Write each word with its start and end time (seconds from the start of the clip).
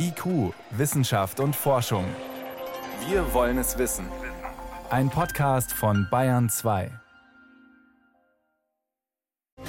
IQ, 0.00 0.54
Wissenschaft 0.70 1.40
und 1.40 1.56
Forschung. 1.56 2.04
Wir 3.08 3.34
wollen 3.34 3.58
es 3.58 3.78
wissen. 3.78 4.06
Ein 4.90 5.10
Podcast 5.10 5.72
von 5.72 6.06
Bayern 6.08 6.48
2. 6.48 6.92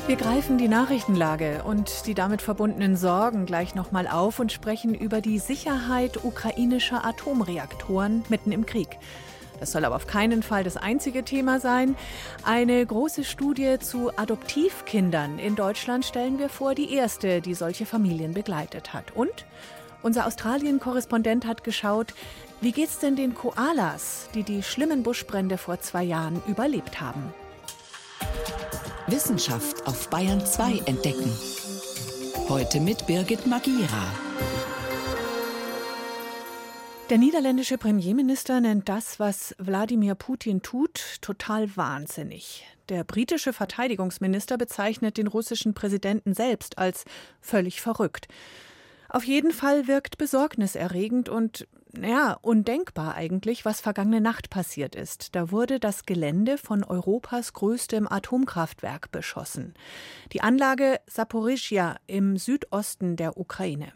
Wir 0.05 0.15
greifen 0.15 0.59
die 0.59 0.67
Nachrichtenlage 0.67 1.63
und 1.63 2.05
die 2.05 2.13
damit 2.13 2.43
verbundenen 2.43 2.95
Sorgen 2.95 3.47
gleich 3.47 3.73
nochmal 3.73 4.07
auf 4.07 4.39
und 4.39 4.51
sprechen 4.51 4.93
über 4.93 5.19
die 5.21 5.39
Sicherheit 5.39 6.23
ukrainischer 6.23 7.03
Atomreaktoren 7.05 8.23
mitten 8.29 8.51
im 8.51 8.67
Krieg. 8.67 8.99
Das 9.59 9.71
soll 9.71 9.83
aber 9.83 9.95
auf 9.95 10.05
keinen 10.05 10.43
Fall 10.43 10.63
das 10.63 10.77
einzige 10.77 11.23
Thema 11.23 11.59
sein. 11.59 11.95
Eine 12.45 12.85
große 12.85 13.23
Studie 13.23 13.77
zu 13.79 14.11
Adoptivkindern 14.15 15.39
in 15.39 15.55
Deutschland 15.55 16.05
stellen 16.05 16.37
wir 16.37 16.49
vor, 16.49 16.75
die 16.75 16.93
erste, 16.93 17.41
die 17.41 17.55
solche 17.55 17.87
Familien 17.87 18.33
begleitet 18.33 18.93
hat. 18.93 19.15
Und 19.15 19.45
unser 20.03 20.25
Australien-Korrespondent 20.25 21.45
hat 21.45 21.63
geschaut, 21.63 22.13
wie 22.61 22.71
geht's 22.71 22.99
denn 22.99 23.15
den 23.15 23.33
Koalas, 23.33 24.29
die 24.33 24.43
die 24.43 24.63
schlimmen 24.63 25.03
Buschbrände 25.03 25.57
vor 25.57 25.79
zwei 25.79 26.03
Jahren 26.03 26.41
überlebt 26.47 26.99
haben? 26.99 27.33
Wissenschaft 29.07 29.87
auf 29.87 30.09
Bayern 30.09 30.45
2 30.45 30.83
entdecken. 30.85 31.31
Heute 32.47 32.79
mit 32.79 33.07
Birgit 33.07 33.47
Magira. 33.47 34.07
Der 37.09 37.17
niederländische 37.17 37.79
Premierminister 37.79 38.61
nennt 38.61 38.87
das, 38.87 39.19
was 39.19 39.55
Wladimir 39.57 40.13
Putin 40.13 40.61
tut, 40.61 41.17
total 41.21 41.75
wahnsinnig. 41.75 42.67
Der 42.89 43.03
britische 43.03 43.51
Verteidigungsminister 43.51 44.59
bezeichnet 44.59 45.17
den 45.17 45.25
russischen 45.25 45.73
Präsidenten 45.73 46.35
selbst 46.35 46.77
als 46.77 47.05
völlig 47.41 47.81
verrückt. 47.81 48.27
Auf 49.09 49.23
jeden 49.23 49.51
Fall 49.51 49.87
wirkt 49.87 50.17
besorgniserregend 50.17 51.29
und 51.29 51.67
ja, 51.99 52.37
undenkbar 52.41 53.15
eigentlich, 53.15 53.65
was 53.65 53.81
vergangene 53.81 54.21
Nacht 54.21 54.51
passiert 54.51 54.95
ist. 54.95 55.35
Da 55.35 55.49
wurde 55.49 55.79
das 55.79 56.05
Gelände 56.05 56.59
von 56.59 56.83
Europas 56.83 57.53
größtem 57.53 58.07
Atomkraftwerk 58.07 59.11
beschossen. 59.11 59.73
Die 60.31 60.41
Anlage 60.41 60.99
Saporischia 61.07 61.95
im 62.05 62.37
Südosten 62.37 63.15
der 63.15 63.37
Ukraine. 63.37 63.91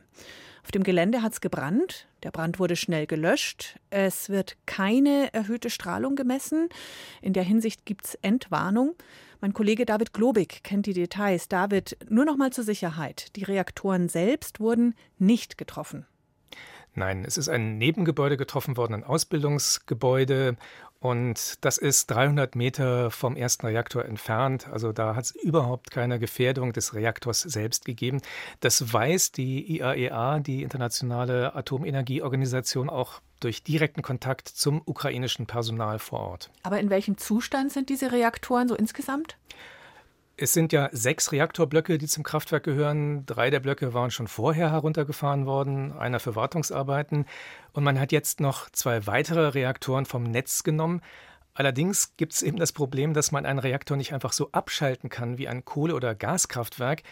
Auf 0.63 0.71
dem 0.71 0.83
Gelände 0.83 1.21
hat 1.21 1.33
es 1.33 1.41
gebrannt. 1.41 2.07
Der 2.23 2.31
Brand 2.31 2.57
wurde 2.57 2.75
schnell 2.75 3.05
gelöscht. 3.05 3.79
Es 3.89 4.29
wird 4.29 4.55
keine 4.65 5.33
erhöhte 5.33 5.69
Strahlung 5.69 6.15
gemessen. 6.15 6.69
In 7.21 7.33
der 7.33 7.43
Hinsicht 7.43 7.85
gibt 7.85 8.05
es 8.05 8.15
Entwarnung. 8.21 8.95
Mein 9.41 9.53
Kollege 9.53 9.85
David 9.85 10.13
Globig 10.13 10.63
kennt 10.63 10.85
die 10.85 10.93
Details. 10.93 11.49
David, 11.49 11.97
nur 12.09 12.23
noch 12.23 12.37
mal 12.37 12.53
zur 12.53 12.63
Sicherheit. 12.63 13.35
Die 13.35 13.43
Reaktoren 13.43 14.07
selbst 14.07 14.61
wurden 14.61 14.95
nicht 15.19 15.57
getroffen. 15.57 16.05
Nein, 16.95 17.25
es 17.25 17.37
ist 17.37 17.49
ein 17.49 17.77
Nebengebäude 17.77 18.37
getroffen 18.37 18.77
worden, 18.77 18.93
ein 18.93 19.03
Ausbildungsgebäude. 19.03 20.57
Und 21.03 21.65
das 21.65 21.77
ist 21.77 22.11
300 22.11 22.55
Meter 22.55 23.11
vom 23.11 23.35
ersten 23.35 23.65
Reaktor 23.65 24.05
entfernt. 24.05 24.69
Also 24.69 24.93
da 24.93 25.17
hat 25.17 25.25
es 25.25 25.31
überhaupt 25.31 25.91
keine 25.91 26.17
Gefährdung 26.17 26.71
des 26.71 26.93
Reaktors 26.93 27.41
selbst 27.41 27.83
gegeben. 27.83 28.21
Das 28.61 28.93
weiß 28.93 29.33
die 29.33 29.79
IAEA, 29.79 30.37
e 30.37 30.39
die 30.39 30.63
Internationale 30.63 31.55
Atomenergieorganisation, 31.55 32.89
auch 32.89 33.19
durch 33.41 33.63
direkten 33.63 34.01
Kontakt 34.01 34.47
zum 34.47 34.81
ukrainischen 34.85 35.45
Personal 35.45 35.99
vor 35.99 36.21
Ort. 36.21 36.51
Aber 36.63 36.79
in 36.79 36.89
welchem 36.89 37.17
Zustand 37.17 37.73
sind 37.73 37.89
diese 37.89 38.13
Reaktoren 38.13 38.69
so 38.69 38.75
insgesamt? 38.75 39.35
Es 40.35 40.51
sind 40.51 40.73
ja 40.73 40.89
sechs 40.91 41.31
Reaktorblöcke, 41.31 41.99
die 41.99 42.07
zum 42.07 42.23
Kraftwerk 42.23 42.63
gehören. 42.63 43.23
Drei 43.27 43.51
der 43.51 43.59
Blöcke 43.59 43.93
waren 43.93 44.09
schon 44.09 44.27
vorher 44.27 44.71
heruntergefahren 44.71 45.45
worden, 45.45 45.91
einer 45.91 46.19
für 46.19 46.35
Wartungsarbeiten. 46.35 47.25
Und 47.71 47.83
man 47.83 47.99
hat 47.99 48.11
jetzt 48.11 48.39
noch 48.39 48.69
zwei 48.71 49.05
weitere 49.05 49.49
Reaktoren 49.49 50.05
vom 50.05 50.23
Netz 50.23 50.63
genommen. 50.63 51.01
Allerdings 51.53 52.17
gibt 52.17 52.33
es 52.33 52.41
eben 52.41 52.57
das 52.57 52.71
Problem, 52.71 53.13
dass 53.13 53.31
man 53.31 53.45
einen 53.45 53.59
Reaktor 53.59 53.95
nicht 53.95 54.11
einfach 54.11 54.33
so 54.33 54.49
abschalten 54.51 55.09
kann 55.09 55.37
wie 55.37 55.47
ein 55.47 55.65
Kohle- 55.65 55.93
oder 55.93 56.15
Gaskraftwerk, 56.15 57.03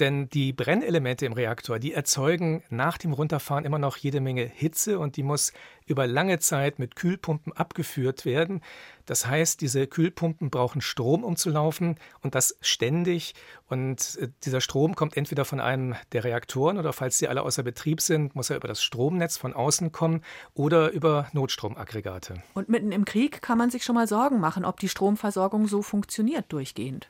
denn 0.00 0.28
die 0.28 0.52
Brennelemente 0.52 1.26
im 1.26 1.32
Reaktor, 1.32 1.78
die 1.78 1.92
erzeugen 1.92 2.62
nach 2.70 2.98
dem 2.98 3.12
Runterfahren 3.12 3.64
immer 3.64 3.78
noch 3.78 3.96
jede 3.96 4.20
Menge 4.20 4.44
Hitze 4.44 4.98
und 4.98 5.16
die 5.16 5.22
muss 5.22 5.52
über 5.86 6.06
lange 6.06 6.38
Zeit 6.38 6.78
mit 6.78 6.96
Kühlpumpen 6.96 7.52
abgeführt 7.52 8.24
werden. 8.24 8.60
Das 9.06 9.26
heißt, 9.26 9.60
diese 9.60 9.86
Kühlpumpen 9.86 10.50
brauchen 10.50 10.80
Strom, 10.80 11.24
um 11.24 11.36
zu 11.36 11.50
laufen 11.50 11.96
und 12.22 12.34
das 12.34 12.56
ständig. 12.60 13.34
Und 13.68 14.18
äh, 14.20 14.28
dieser 14.44 14.60
Strom 14.60 14.94
kommt 14.94 15.16
entweder 15.16 15.44
von 15.44 15.60
einem 15.60 15.94
der 16.12 16.24
Reaktoren 16.24 16.78
oder 16.78 16.92
falls 16.92 17.18
sie 17.18 17.28
alle 17.28 17.42
außer 17.42 17.62
Betrieb 17.62 18.00
sind, 18.00 18.34
muss 18.34 18.50
er 18.50 18.56
über 18.56 18.68
das 18.68 18.82
Stromnetz 18.82 19.36
von 19.36 19.52
außen 19.52 19.92
kommen 19.92 20.22
oder 20.54 20.90
über 20.90 21.28
Notstromaggregate. 21.32 22.42
Und 22.54 22.68
mitten 22.68 22.92
im 22.92 23.04
Krieg 23.04 23.42
kann 23.42 23.58
man 23.58 23.70
sich 23.70 23.84
schon 23.84 23.94
mal 23.94 24.08
Sorgen 24.08 24.40
machen, 24.40 24.64
ob 24.64 24.80
die 24.80 24.88
Stromversorgung 24.88 25.68
so 25.68 25.82
funktioniert 25.82 26.52
durchgehend. 26.52 27.08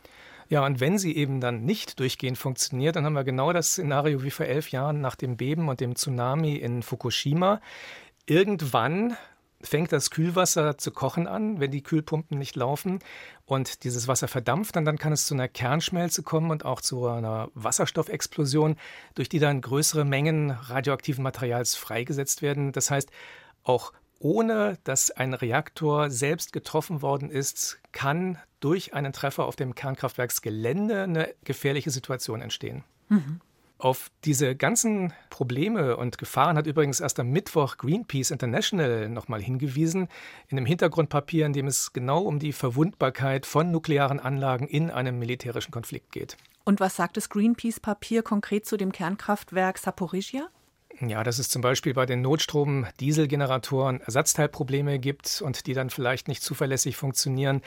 Ja, 0.49 0.65
und 0.65 0.81
wenn 0.81 0.99
sie 0.99 1.17
eben 1.17 1.41
dann 1.41 1.65
nicht 1.65 1.99
durchgehend 2.01 2.39
funktioniert, 2.39 2.97
dann 2.97 3.05
haben 3.05 3.15
wir 3.15 3.25
genau 3.25 3.53
das 3.53 3.73
Szenario 3.73 4.23
wie 4.23 4.31
vor 4.31 4.47
elf 4.47 4.71
Jahren 4.71 5.01
nach 5.01 5.17
dem 5.17 5.37
Beben 5.37 5.69
und 5.69 5.81
dem 5.81 5.97
Tsunami 5.97 6.57
in 6.57 6.83
Fukushima. 6.83 7.61
Irgendwann 8.27 9.17
fängt 9.65 9.93
das 9.93 10.11
Kühlwasser 10.11 10.79
zu 10.79 10.91
kochen 10.91 11.27
an, 11.27 11.59
wenn 11.61 11.71
die 11.71 11.83
Kühlpumpen 11.83 12.39
nicht 12.39 12.57
laufen 12.57 12.99
und 13.47 13.85
dieses 13.85 14.09
Wasser 14.09 14.29
verdampft, 14.29 14.77
dann, 14.77 14.85
dann 14.85 14.99
kann 14.99 15.13
es 15.13 15.27
zu 15.27 15.35
einer 15.35 15.49
Kernschmelze 15.49 16.23
kommen 16.23 16.51
und 16.51 16.65
auch 16.65 16.81
zu 16.81 17.07
einer 17.07 17.49
Wasserstoffexplosion, 17.55 18.77
durch 19.15 19.29
die 19.29 19.39
dann 19.39 19.61
größere 19.61 20.05
Mengen 20.05 20.51
radioaktiven 20.51 21.23
Materials 21.23 21.75
freigesetzt 21.75 22.43
werden. 22.43 22.73
Das 22.73 22.91
heißt, 22.91 23.11
auch 23.63 23.93
ohne 24.25 24.79
dass 24.85 25.11
ein 25.11 25.35
Reaktor 25.35 26.09
selbst 26.09 26.55
getroffen 26.55 27.03
worden 27.03 27.31
ist, 27.31 27.79
kann 27.93 28.39
durch 28.59 28.95
einen 28.95 29.13
Treffer 29.13 29.45
auf 29.45 29.55
dem 29.55 29.75
Kernkraftwerksgelände 29.75 31.03
eine 31.03 31.35
gefährliche 31.45 31.91
Situation 31.91 32.41
entstehen. 32.41 32.85
Mhm. 33.11 33.43
Auf 33.77 34.11
diese 34.25 34.57
ganzen 34.57 35.13
Probleme 35.29 35.99
und 35.99 36.17
Gefahren 36.17 36.57
hat 36.57 36.67
übrigens 36.67 37.01
erst 37.01 37.21
am 37.21 37.29
Mittwoch 37.33 37.77
Greenpeace 37.77 38.31
International 38.31 39.11
nochmal 39.11 39.43
hingewiesen, 39.43 40.09
in 40.49 40.57
einem 40.57 40.65
Hintergrundpapier, 40.65 41.45
in 41.45 41.53
dem 41.53 41.67
es 41.67 41.93
genau 41.93 42.23
um 42.23 42.39
die 42.39 42.55
Verwundbarkeit 42.55 43.45
von 43.45 43.71
nuklearen 43.71 44.21
Anlagen 44.21 44.67
in 44.67 44.91
einem 44.91 45.19
militärischen 45.19 45.71
Konflikt 45.71 46.13
geht. 46.13 46.39
Und 46.65 46.81
was 46.81 46.97
sagt 46.97 47.19
das 47.19 47.29
Greenpeace-Papier 47.29 48.23
konkret 48.23 48.65
zu 48.65 48.79
dem 48.79 48.91
Kernkraftwerk 48.91 49.77
Saporizhia? 49.77 50.49
Ja, 51.01 51.25
dass 51.25 51.39
es 51.39 51.49
zum 51.49 51.61
Beispiel 51.61 51.93
bei 51.93 52.07
den 52.07 52.23
Notstrom-Dieselgeneratoren 52.23 54.01
Ersatzteilprobleme 54.01 54.99
gibt 54.99 55.43
und 55.43 55.67
die 55.67 55.75
dann 55.75 55.91
vielleicht 55.91 56.29
nicht 56.29 56.43
zuverlässig 56.43 56.97
funktionieren. 56.97 57.63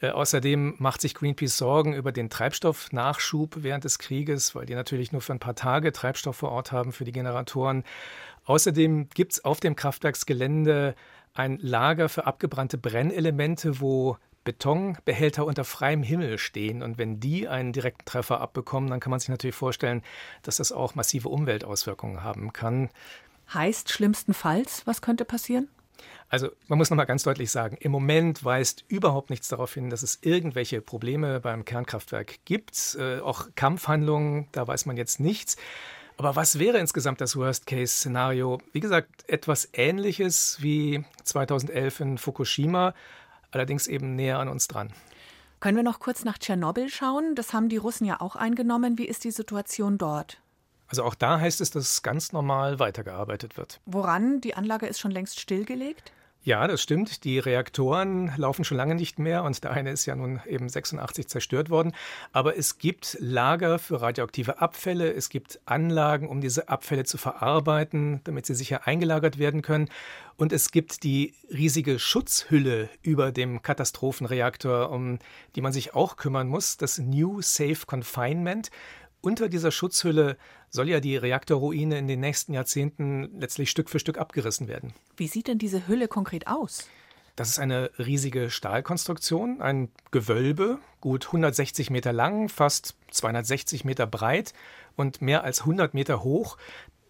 Äh, 0.00 0.10
außerdem 0.10 0.76
macht 0.78 1.00
sich 1.00 1.14
Greenpeace 1.14 1.56
Sorgen 1.56 1.94
über 1.94 2.12
den 2.12 2.30
Treibstoffnachschub 2.30 3.56
während 3.58 3.84
des 3.84 3.98
Krieges, 3.98 4.54
weil 4.54 4.66
die 4.66 4.74
natürlich 4.74 5.12
nur 5.12 5.20
für 5.20 5.32
ein 5.32 5.40
paar 5.40 5.56
Tage 5.56 5.92
Treibstoff 5.92 6.36
vor 6.36 6.52
Ort 6.52 6.72
haben 6.72 6.92
für 6.92 7.04
die 7.04 7.12
Generatoren. 7.12 7.84
Außerdem 8.44 9.08
gibt 9.10 9.32
es 9.32 9.44
auf 9.44 9.60
dem 9.60 9.76
Kraftwerksgelände 9.76 10.94
ein 11.34 11.58
Lager 11.60 12.08
für 12.08 12.26
abgebrannte 12.26 12.78
Brennelemente, 12.78 13.80
wo 13.80 14.16
Betonbehälter 14.44 15.44
unter 15.44 15.64
freiem 15.64 16.02
Himmel 16.02 16.38
stehen. 16.38 16.82
Und 16.82 16.98
wenn 16.98 17.20
die 17.20 17.48
einen 17.48 17.72
direkten 17.72 18.04
Treffer 18.04 18.40
abbekommen, 18.40 18.90
dann 18.90 19.00
kann 19.00 19.10
man 19.10 19.20
sich 19.20 19.28
natürlich 19.28 19.56
vorstellen, 19.56 20.02
dass 20.42 20.56
das 20.56 20.72
auch 20.72 20.94
massive 20.94 21.28
Umweltauswirkungen 21.28 22.22
haben 22.22 22.52
kann. 22.52 22.88
Heißt 23.52 23.90
schlimmstenfalls, 23.90 24.86
was 24.86 25.02
könnte 25.02 25.24
passieren? 25.24 25.68
Also 26.28 26.48
man 26.68 26.78
muss 26.78 26.90
nochmal 26.90 27.06
ganz 27.06 27.24
deutlich 27.24 27.50
sagen, 27.50 27.76
im 27.80 27.92
Moment 27.92 28.44
weist 28.44 28.84
überhaupt 28.88 29.30
nichts 29.30 29.48
darauf 29.48 29.74
hin, 29.74 29.90
dass 29.90 30.02
es 30.02 30.20
irgendwelche 30.22 30.80
Probleme 30.80 31.40
beim 31.40 31.64
Kernkraftwerk 31.64 32.44
gibt. 32.44 32.96
Äh, 32.98 33.18
auch 33.20 33.48
Kampfhandlungen, 33.56 34.48
da 34.52 34.66
weiß 34.66 34.86
man 34.86 34.96
jetzt 34.96 35.20
nichts. 35.20 35.56
Aber 36.16 36.36
was 36.36 36.58
wäre 36.58 36.78
insgesamt 36.78 37.20
das 37.20 37.34
Worst-Case-Szenario? 37.34 38.60
Wie 38.72 38.80
gesagt, 38.80 39.24
etwas 39.26 39.70
Ähnliches 39.72 40.58
wie 40.60 41.04
2011 41.24 42.00
in 42.00 42.18
Fukushima 42.18 42.94
allerdings 43.50 43.86
eben 43.86 44.16
näher 44.16 44.38
an 44.38 44.48
uns 44.48 44.68
dran. 44.68 44.92
Können 45.60 45.76
wir 45.76 45.84
noch 45.84 46.00
kurz 46.00 46.24
nach 46.24 46.38
Tschernobyl 46.38 46.88
schauen? 46.88 47.34
Das 47.34 47.52
haben 47.52 47.68
die 47.68 47.76
Russen 47.76 48.06
ja 48.06 48.20
auch 48.20 48.34
eingenommen. 48.34 48.96
Wie 48.96 49.04
ist 49.04 49.24
die 49.24 49.30
Situation 49.30 49.98
dort? 49.98 50.40
Also 50.88 51.04
auch 51.04 51.14
da 51.14 51.38
heißt 51.38 51.60
es, 51.60 51.70
dass 51.70 52.02
ganz 52.02 52.32
normal 52.32 52.78
weitergearbeitet 52.78 53.56
wird. 53.56 53.80
Woran? 53.86 54.40
Die 54.40 54.54
Anlage 54.54 54.86
ist 54.86 54.98
schon 54.98 55.10
längst 55.10 55.38
stillgelegt? 55.38 56.12
Ja, 56.42 56.66
das 56.66 56.80
stimmt. 56.80 57.24
Die 57.24 57.38
Reaktoren 57.38 58.32
laufen 58.38 58.64
schon 58.64 58.78
lange 58.78 58.94
nicht 58.94 59.18
mehr 59.18 59.44
und 59.44 59.62
der 59.62 59.72
eine 59.72 59.90
ist 59.90 60.06
ja 60.06 60.16
nun 60.16 60.40
eben 60.46 60.70
86 60.70 61.28
zerstört 61.28 61.68
worden. 61.68 61.92
Aber 62.32 62.56
es 62.56 62.78
gibt 62.78 63.18
Lager 63.20 63.78
für 63.78 64.00
radioaktive 64.00 64.58
Abfälle. 64.58 65.12
Es 65.12 65.28
gibt 65.28 65.60
Anlagen, 65.66 66.26
um 66.26 66.40
diese 66.40 66.70
Abfälle 66.70 67.04
zu 67.04 67.18
verarbeiten, 67.18 68.22
damit 68.24 68.46
sie 68.46 68.54
sicher 68.54 68.86
eingelagert 68.86 69.38
werden 69.38 69.60
können. 69.60 69.90
Und 70.38 70.54
es 70.54 70.70
gibt 70.70 71.02
die 71.02 71.34
riesige 71.50 71.98
Schutzhülle 71.98 72.88
über 73.02 73.32
dem 73.32 73.60
Katastrophenreaktor, 73.60 74.90
um 74.90 75.18
die 75.56 75.60
man 75.60 75.74
sich 75.74 75.94
auch 75.94 76.16
kümmern 76.16 76.48
muss, 76.48 76.78
das 76.78 76.96
New 76.96 77.42
Safe 77.42 77.84
Confinement. 77.86 78.70
unter 79.22 79.50
dieser 79.50 79.70
Schutzhülle 79.70 80.38
soll 80.70 80.88
ja 80.88 81.00
die 81.00 81.16
Reaktorruine 81.16 81.98
in 81.98 82.08
den 82.08 82.20
nächsten 82.20 82.54
Jahrzehnten 82.54 83.38
letztlich 83.38 83.70
Stück 83.70 83.90
für 83.90 83.98
Stück 83.98 84.18
abgerissen 84.18 84.68
werden. 84.68 84.94
Wie 85.16 85.28
sieht 85.28 85.48
denn 85.48 85.58
diese 85.58 85.86
Hülle 85.86 86.08
konkret 86.08 86.46
aus? 86.46 86.88
Das 87.36 87.48
ist 87.48 87.58
eine 87.58 87.90
riesige 87.98 88.50
Stahlkonstruktion, 88.50 89.60
ein 89.60 89.90
Gewölbe, 90.10 90.78
gut 91.00 91.26
160 91.26 91.90
Meter 91.90 92.12
lang, 92.12 92.48
fast 92.48 92.96
260 93.10 93.84
Meter 93.84 94.06
breit 94.06 94.52
und 94.96 95.22
mehr 95.22 95.42
als 95.42 95.60
100 95.60 95.94
Meter 95.94 96.22
hoch. 96.22 96.58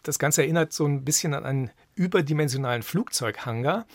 Das 0.02 0.18
Ganze 0.18 0.42
erinnert 0.42 0.72
so 0.72 0.86
ein 0.86 1.04
bisschen 1.04 1.34
an 1.34 1.44
einen 1.44 1.70
überdimensionalen 1.94 2.82
Flugzeughangar. 2.82 3.86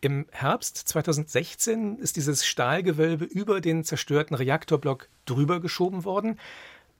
Im 0.00 0.26
Herbst 0.30 0.76
2016 0.76 1.98
ist 1.98 2.16
dieses 2.16 2.46
Stahlgewölbe 2.46 3.26
über 3.26 3.60
den 3.60 3.84
zerstörten 3.84 4.34
Reaktorblock 4.34 5.08
drüber 5.26 5.60
geschoben 5.60 6.04
worden. 6.04 6.38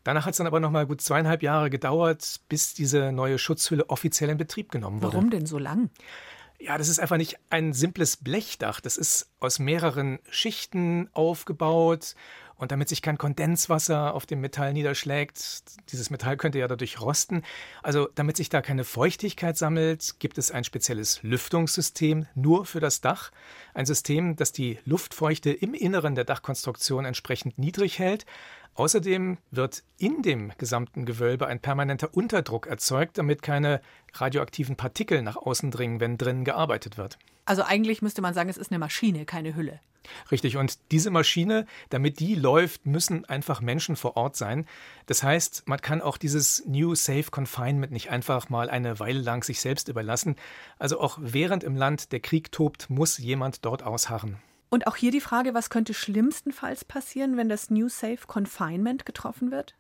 Danach 0.05 0.27
hat 0.27 0.33
es 0.33 0.39
dann 0.39 0.47
aber 0.47 0.61
noch 0.61 0.71
mal 0.71 0.87
gut 0.87 1.01
zweieinhalb 1.01 1.43
Jahre 1.43 1.71
gedauert, 1.71 2.41
bis 2.49 2.75
diese 2.75 3.13
neue 3.13 3.39
Schutzhülle 3.39 3.89
offiziell 3.91 4.31
in 4.31 4.39
Betrieb 4.39 4.71
genommen 4.71 5.03
wurde. 5.03 5.15
Warum 5.15 5.31
denn 5.31 5.47
so 5.47 5.59
lang? 5.59 5.91
Ja, 6.59 6.77
das 6.77 6.89
ist 6.89 6.99
einfach 7.01 7.17
nicht 7.17 7.39
ein 7.49 7.73
simples 7.73 8.19
Blechdach. 8.19 8.81
Das 8.81 8.99
ist 8.99 9.31
aus 9.41 9.59
mehreren 9.59 10.19
Schichten 10.29 11.09
aufgebaut. 11.15 12.15
Und 12.61 12.73
damit 12.73 12.91
sich 12.91 13.01
kein 13.01 13.17
Kondenswasser 13.17 14.15
auf 14.15 14.27
dem 14.27 14.43
Metall 14.43 14.75
niederschlägt, 14.75 15.63
dieses 15.91 16.11
Metall 16.11 16.37
könnte 16.37 16.59
ja 16.59 16.69
dadurch 16.69 17.01
rosten. 17.01 17.43
Also 17.83 18.09
damit 18.15 18.37
sich 18.37 18.51
da 18.51 18.61
keine 18.61 18.85
Feuchtigkeit 18.85 19.57
sammelt, 19.57 20.17
gibt 20.19 20.37
es 20.37 20.51
ein 20.51 20.65
spezielles 20.65 21.23
Lüftungssystem 21.23 22.27
nur 22.35 22.67
für 22.67 22.81
das 22.81 23.01
Dach. 23.01 23.31
Ein 23.73 23.87
System, 23.87 24.37
das 24.37 24.53
die 24.53 24.79
Luftfeuchte 24.85 25.51
im 25.51 25.73
Inneren 25.73 26.15
der 26.15 26.25
Dachkonstruktion 26.25 27.07
entsprechend 27.07 27.59
niedrig 27.59 27.99
hält 27.99 28.27
Außerdem 28.75 29.39
wird 29.51 29.83
in 29.99 30.23
dem 30.23 30.53
gesamten 30.57 31.05
Gewölbe 31.05 31.47
ein 31.47 31.61
permanenter 31.61 32.15
Unterdruck 32.15 32.67
erzeugt, 32.67 33.19
damit 33.19 33.43
keine 33.43 33.81
radioaktiven 34.15 34.77
Partikel 34.77 35.23
nach 35.23 35.37
außen 35.37 35.71
dringen, 35.71 36.01
wenn 36.01 36.19
drinnen 36.19 36.45
gearbeitet 36.45 36.97
wird. 36.97 37.19
Also 37.45 37.63
eigentlich 37.63 38.01
müsste 38.01 38.23
man 38.23 38.33
sagen, 38.33 38.49
es 38.49 38.57
ist 38.57 38.71
eine 38.71 38.79
Maschine, 38.79 39.25
keine 39.25 39.55
Hülle. 39.57 39.81
Richtig, 40.31 40.57
und 40.57 40.79
diese 40.91 41.11
Maschine, 41.11 41.67
damit 41.91 42.21
die 42.21 42.35
läuft, 42.35 42.87
müssen 42.87 43.25
einfach 43.25 43.61
Menschen 43.61 43.97
vor 43.97 44.17
Ort 44.17 44.37
sein. 44.37 44.67
Das 45.07 45.23
heißt, 45.23 45.65
man 45.67 45.81
kann 45.81 46.01
auch 46.01 46.17
dieses 46.17 46.65
New 46.67 46.95
Safe 46.95 47.31
Confinement 47.31 47.93
nicht 47.93 48.11
einfach 48.11 48.49
mal 48.49 48.71
eine 48.71 48.99
Weile 48.99 49.21
lang 49.21 49.45
sich 49.45 49.61
selbst 49.61 49.89
überlassen. 49.89 50.37
Also 50.79 51.01
auch 51.01 51.19
während 51.21 51.65
im 51.65 51.77
Land 51.77 52.13
der 52.13 52.21
Krieg 52.21 52.53
tobt, 52.53 52.91
muss 52.91 53.19
jemand 53.19 53.65
dort 53.65 53.83
ausharren. 53.83 54.39
Und 54.71 54.87
auch 54.87 54.95
hier 54.95 55.11
die 55.11 55.21
Frage, 55.21 55.53
was 55.53 55.69
könnte 55.69 55.95
schlimmstenfalls 55.95 56.85
passieren, 56.85 57.37
wenn 57.37 57.49
das 57.49 57.71
New 57.71 57.89
Safe 57.89 58.21
Confinement 58.27 59.05
getroffen 59.05 59.51
wird? 59.51 59.75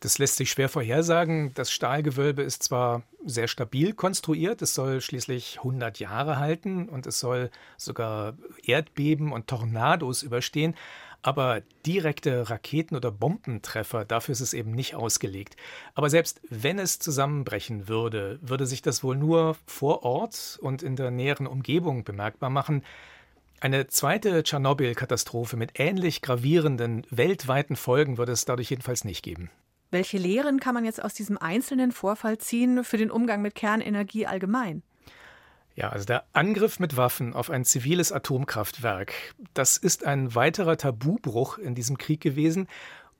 Das 0.00 0.18
lässt 0.18 0.36
sich 0.36 0.50
schwer 0.50 0.68
vorhersagen. 0.68 1.52
Das 1.54 1.72
Stahlgewölbe 1.72 2.42
ist 2.42 2.62
zwar 2.62 3.02
sehr 3.24 3.48
stabil 3.48 3.94
konstruiert, 3.94 4.62
es 4.62 4.74
soll 4.74 5.00
schließlich 5.00 5.58
100 5.58 5.98
Jahre 5.98 6.38
halten 6.38 6.88
und 6.88 7.06
es 7.06 7.18
soll 7.18 7.50
sogar 7.76 8.34
Erdbeben 8.62 9.32
und 9.32 9.48
Tornados 9.48 10.22
überstehen, 10.22 10.76
aber 11.20 11.62
direkte 11.84 12.48
Raketen- 12.48 12.94
oder 12.94 13.10
Bombentreffer, 13.10 14.04
dafür 14.04 14.32
ist 14.32 14.40
es 14.40 14.54
eben 14.54 14.70
nicht 14.70 14.94
ausgelegt. 14.94 15.56
Aber 15.94 16.10
selbst 16.10 16.40
wenn 16.48 16.78
es 16.78 17.00
zusammenbrechen 17.00 17.88
würde, 17.88 18.38
würde 18.40 18.66
sich 18.66 18.82
das 18.82 19.02
wohl 19.02 19.16
nur 19.16 19.56
vor 19.66 20.04
Ort 20.04 20.60
und 20.62 20.84
in 20.84 20.94
der 20.94 21.10
näheren 21.10 21.48
Umgebung 21.48 22.04
bemerkbar 22.04 22.50
machen. 22.50 22.84
Eine 23.60 23.88
zweite 23.88 24.44
Tschernobyl-Katastrophe 24.44 25.56
mit 25.56 25.80
ähnlich 25.80 26.22
gravierenden 26.22 27.04
weltweiten 27.10 27.74
Folgen 27.74 28.16
würde 28.16 28.30
es 28.30 28.44
dadurch 28.44 28.70
jedenfalls 28.70 29.04
nicht 29.04 29.24
geben. 29.24 29.50
Welche 29.90 30.18
Lehren 30.18 30.60
kann 30.60 30.74
man 30.74 30.84
jetzt 30.84 31.02
aus 31.02 31.14
diesem 31.14 31.38
einzelnen 31.38 31.92
Vorfall 31.92 32.38
ziehen 32.38 32.84
für 32.84 32.98
den 32.98 33.10
Umgang 33.10 33.40
mit 33.40 33.54
Kernenergie 33.54 34.26
allgemein? 34.26 34.82
Ja, 35.74 35.90
also 35.90 36.04
der 36.04 36.24
Angriff 36.32 36.80
mit 36.80 36.96
Waffen 36.96 37.34
auf 37.34 37.50
ein 37.50 37.64
ziviles 37.64 38.10
Atomkraftwerk, 38.10 39.12
das 39.54 39.76
ist 39.76 40.04
ein 40.04 40.34
weiterer 40.34 40.76
Tabubruch 40.76 41.56
in 41.56 41.74
diesem 41.76 41.96
Krieg 41.98 42.20
gewesen. 42.20 42.66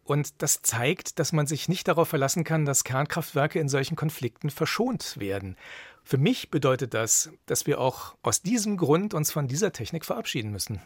Und 0.02 0.42
das 0.42 0.62
zeigt, 0.62 1.18
dass 1.18 1.32
man 1.32 1.46
sich 1.46 1.68
nicht 1.68 1.86
darauf 1.86 2.08
verlassen 2.08 2.42
kann, 2.42 2.64
dass 2.64 2.82
Kernkraftwerke 2.82 3.60
in 3.60 3.68
solchen 3.68 3.94
Konflikten 3.94 4.50
verschont 4.50 5.20
werden. 5.20 5.56
Für 6.02 6.16
mich 6.16 6.50
bedeutet 6.50 6.94
das, 6.94 7.30
dass 7.46 7.66
wir 7.66 7.78
auch 7.78 8.16
aus 8.22 8.42
diesem 8.42 8.78
Grund 8.78 9.12
uns 9.14 9.30
von 9.30 9.46
dieser 9.46 9.72
Technik 9.72 10.06
verabschieden 10.06 10.50
müssen. 10.50 10.80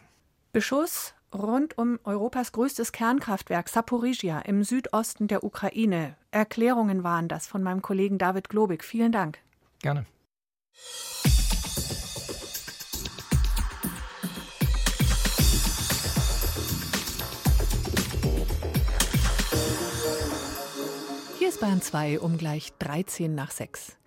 Beschuss 0.51 1.13
rund 1.33 1.77
um 1.77 1.99
Europas 2.03 2.51
größtes 2.51 2.91
Kernkraftwerk 2.91 3.69
Saporizhia 3.69 4.39
im 4.39 4.63
Südosten 4.63 5.27
der 5.27 5.43
Ukraine. 5.43 6.15
Erklärungen 6.31 7.03
waren 7.03 7.27
das 7.27 7.47
von 7.47 7.63
meinem 7.63 7.81
Kollegen 7.81 8.17
David 8.17 8.49
Globig. 8.49 8.83
Vielen 8.83 9.11
Dank. 9.11 9.39
Gerne. 9.81 10.05
Hier 21.39 21.49
ist 21.49 21.59
Bayern 21.59 21.81
2 21.81 22.19
um 22.19 22.37
gleich 22.37 22.73
13 22.79 23.35
nach 23.35 23.51
6. 23.51 23.97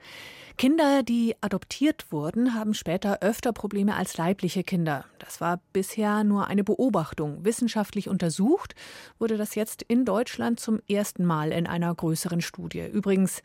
Kinder, 0.58 1.02
die 1.02 1.34
adoptiert 1.42 2.10
wurden, 2.10 2.54
haben 2.54 2.72
später 2.72 3.18
öfter 3.20 3.52
Probleme 3.52 3.94
als 3.94 4.16
leibliche 4.16 4.64
Kinder. 4.64 5.04
Das 5.18 5.42
war 5.42 5.60
bisher 5.74 6.24
nur 6.24 6.46
eine 6.46 6.64
Beobachtung. 6.64 7.44
Wissenschaftlich 7.44 8.08
untersucht 8.08 8.74
wurde 9.18 9.36
das 9.36 9.54
jetzt 9.54 9.82
in 9.82 10.06
Deutschland 10.06 10.58
zum 10.58 10.80
ersten 10.88 11.26
Mal 11.26 11.52
in 11.52 11.66
einer 11.66 11.94
größeren 11.94 12.40
Studie. 12.40 12.86
Übrigens, 12.90 13.42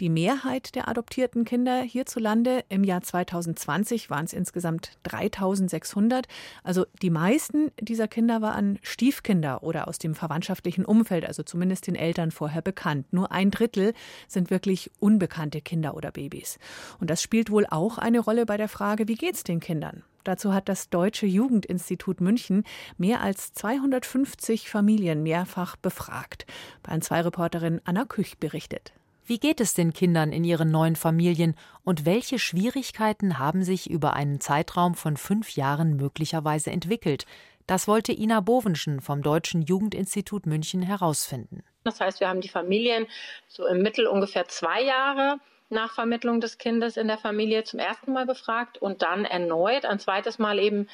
die 0.00 0.08
Mehrheit 0.08 0.74
der 0.74 0.88
adoptierten 0.88 1.44
Kinder 1.44 1.80
hierzulande 1.82 2.64
im 2.68 2.82
Jahr 2.84 3.02
2020 3.02 4.10
waren 4.10 4.24
es 4.24 4.32
insgesamt 4.32 4.98
3600. 5.04 6.26
Also 6.62 6.84
die 7.02 7.10
meisten 7.10 7.70
dieser 7.80 8.08
Kinder 8.08 8.42
waren 8.42 8.78
Stiefkinder 8.82 9.62
oder 9.62 9.86
aus 9.86 9.98
dem 9.98 10.14
verwandtschaftlichen 10.14 10.84
Umfeld, 10.84 11.24
also 11.26 11.42
zumindest 11.42 11.86
den 11.86 11.94
Eltern 11.94 12.30
vorher 12.30 12.62
bekannt. 12.62 13.12
Nur 13.12 13.30
ein 13.30 13.50
Drittel 13.50 13.94
sind 14.26 14.50
wirklich 14.50 14.90
unbekannte 14.98 15.60
Kinder 15.60 15.96
oder 15.96 16.10
Babys. 16.10 16.58
Und 16.98 17.10
das 17.10 17.22
spielt 17.22 17.50
wohl 17.50 17.66
auch 17.66 17.98
eine 17.98 18.20
Rolle 18.20 18.46
bei 18.46 18.56
der 18.56 18.68
Frage, 18.68 19.06
wie 19.06 19.14
geht's 19.14 19.44
den 19.44 19.60
Kindern? 19.60 20.02
Dazu 20.24 20.54
hat 20.54 20.70
das 20.70 20.88
Deutsche 20.88 21.26
Jugendinstitut 21.26 22.20
München 22.20 22.64
mehr 22.96 23.20
als 23.20 23.52
250 23.52 24.70
Familien 24.70 25.22
mehrfach 25.22 25.76
befragt. 25.76 26.46
Bayern 26.82 27.02
2 27.02 27.20
Reporterin 27.20 27.80
Anna 27.84 28.06
Küch 28.06 28.38
berichtet. 28.38 28.94
Wie 29.26 29.38
geht 29.38 29.60
es 29.60 29.72
den 29.72 29.94
Kindern 29.94 30.32
in 30.32 30.44
ihren 30.44 30.70
neuen 30.70 30.96
Familien 30.96 31.56
und 31.82 32.04
welche 32.04 32.38
Schwierigkeiten 32.38 33.38
haben 33.38 33.64
sich 33.64 33.88
über 33.88 34.12
einen 34.12 34.38
Zeitraum 34.38 34.94
von 34.94 35.16
fünf 35.16 35.56
Jahren 35.56 35.96
möglicherweise 35.96 36.70
entwickelt? 36.70 37.24
Das 37.66 37.88
wollte 37.88 38.12
Ina 38.12 38.40
Bovenschen 38.40 39.00
vom 39.00 39.22
Deutschen 39.22 39.62
Jugendinstitut 39.62 40.44
München 40.44 40.82
herausfinden. 40.82 41.62
Das 41.84 42.00
heißt, 42.00 42.20
wir 42.20 42.28
haben 42.28 42.42
die 42.42 42.50
Familien 42.50 43.06
so 43.48 43.66
im 43.66 43.80
Mittel 43.80 44.06
ungefähr 44.06 44.46
zwei 44.48 44.82
Jahre 44.82 45.38
nach 45.70 45.94
Vermittlung 45.94 46.42
des 46.42 46.58
Kindes 46.58 46.98
in 46.98 47.08
der 47.08 47.16
Familie 47.16 47.64
zum 47.64 47.80
ersten 47.80 48.12
Mal 48.12 48.26
befragt 48.26 48.76
und 48.76 49.00
dann 49.00 49.24
erneut 49.24 49.86
ein 49.86 50.00
zweites 50.00 50.38
Mal 50.38 50.58
eben 50.58 50.86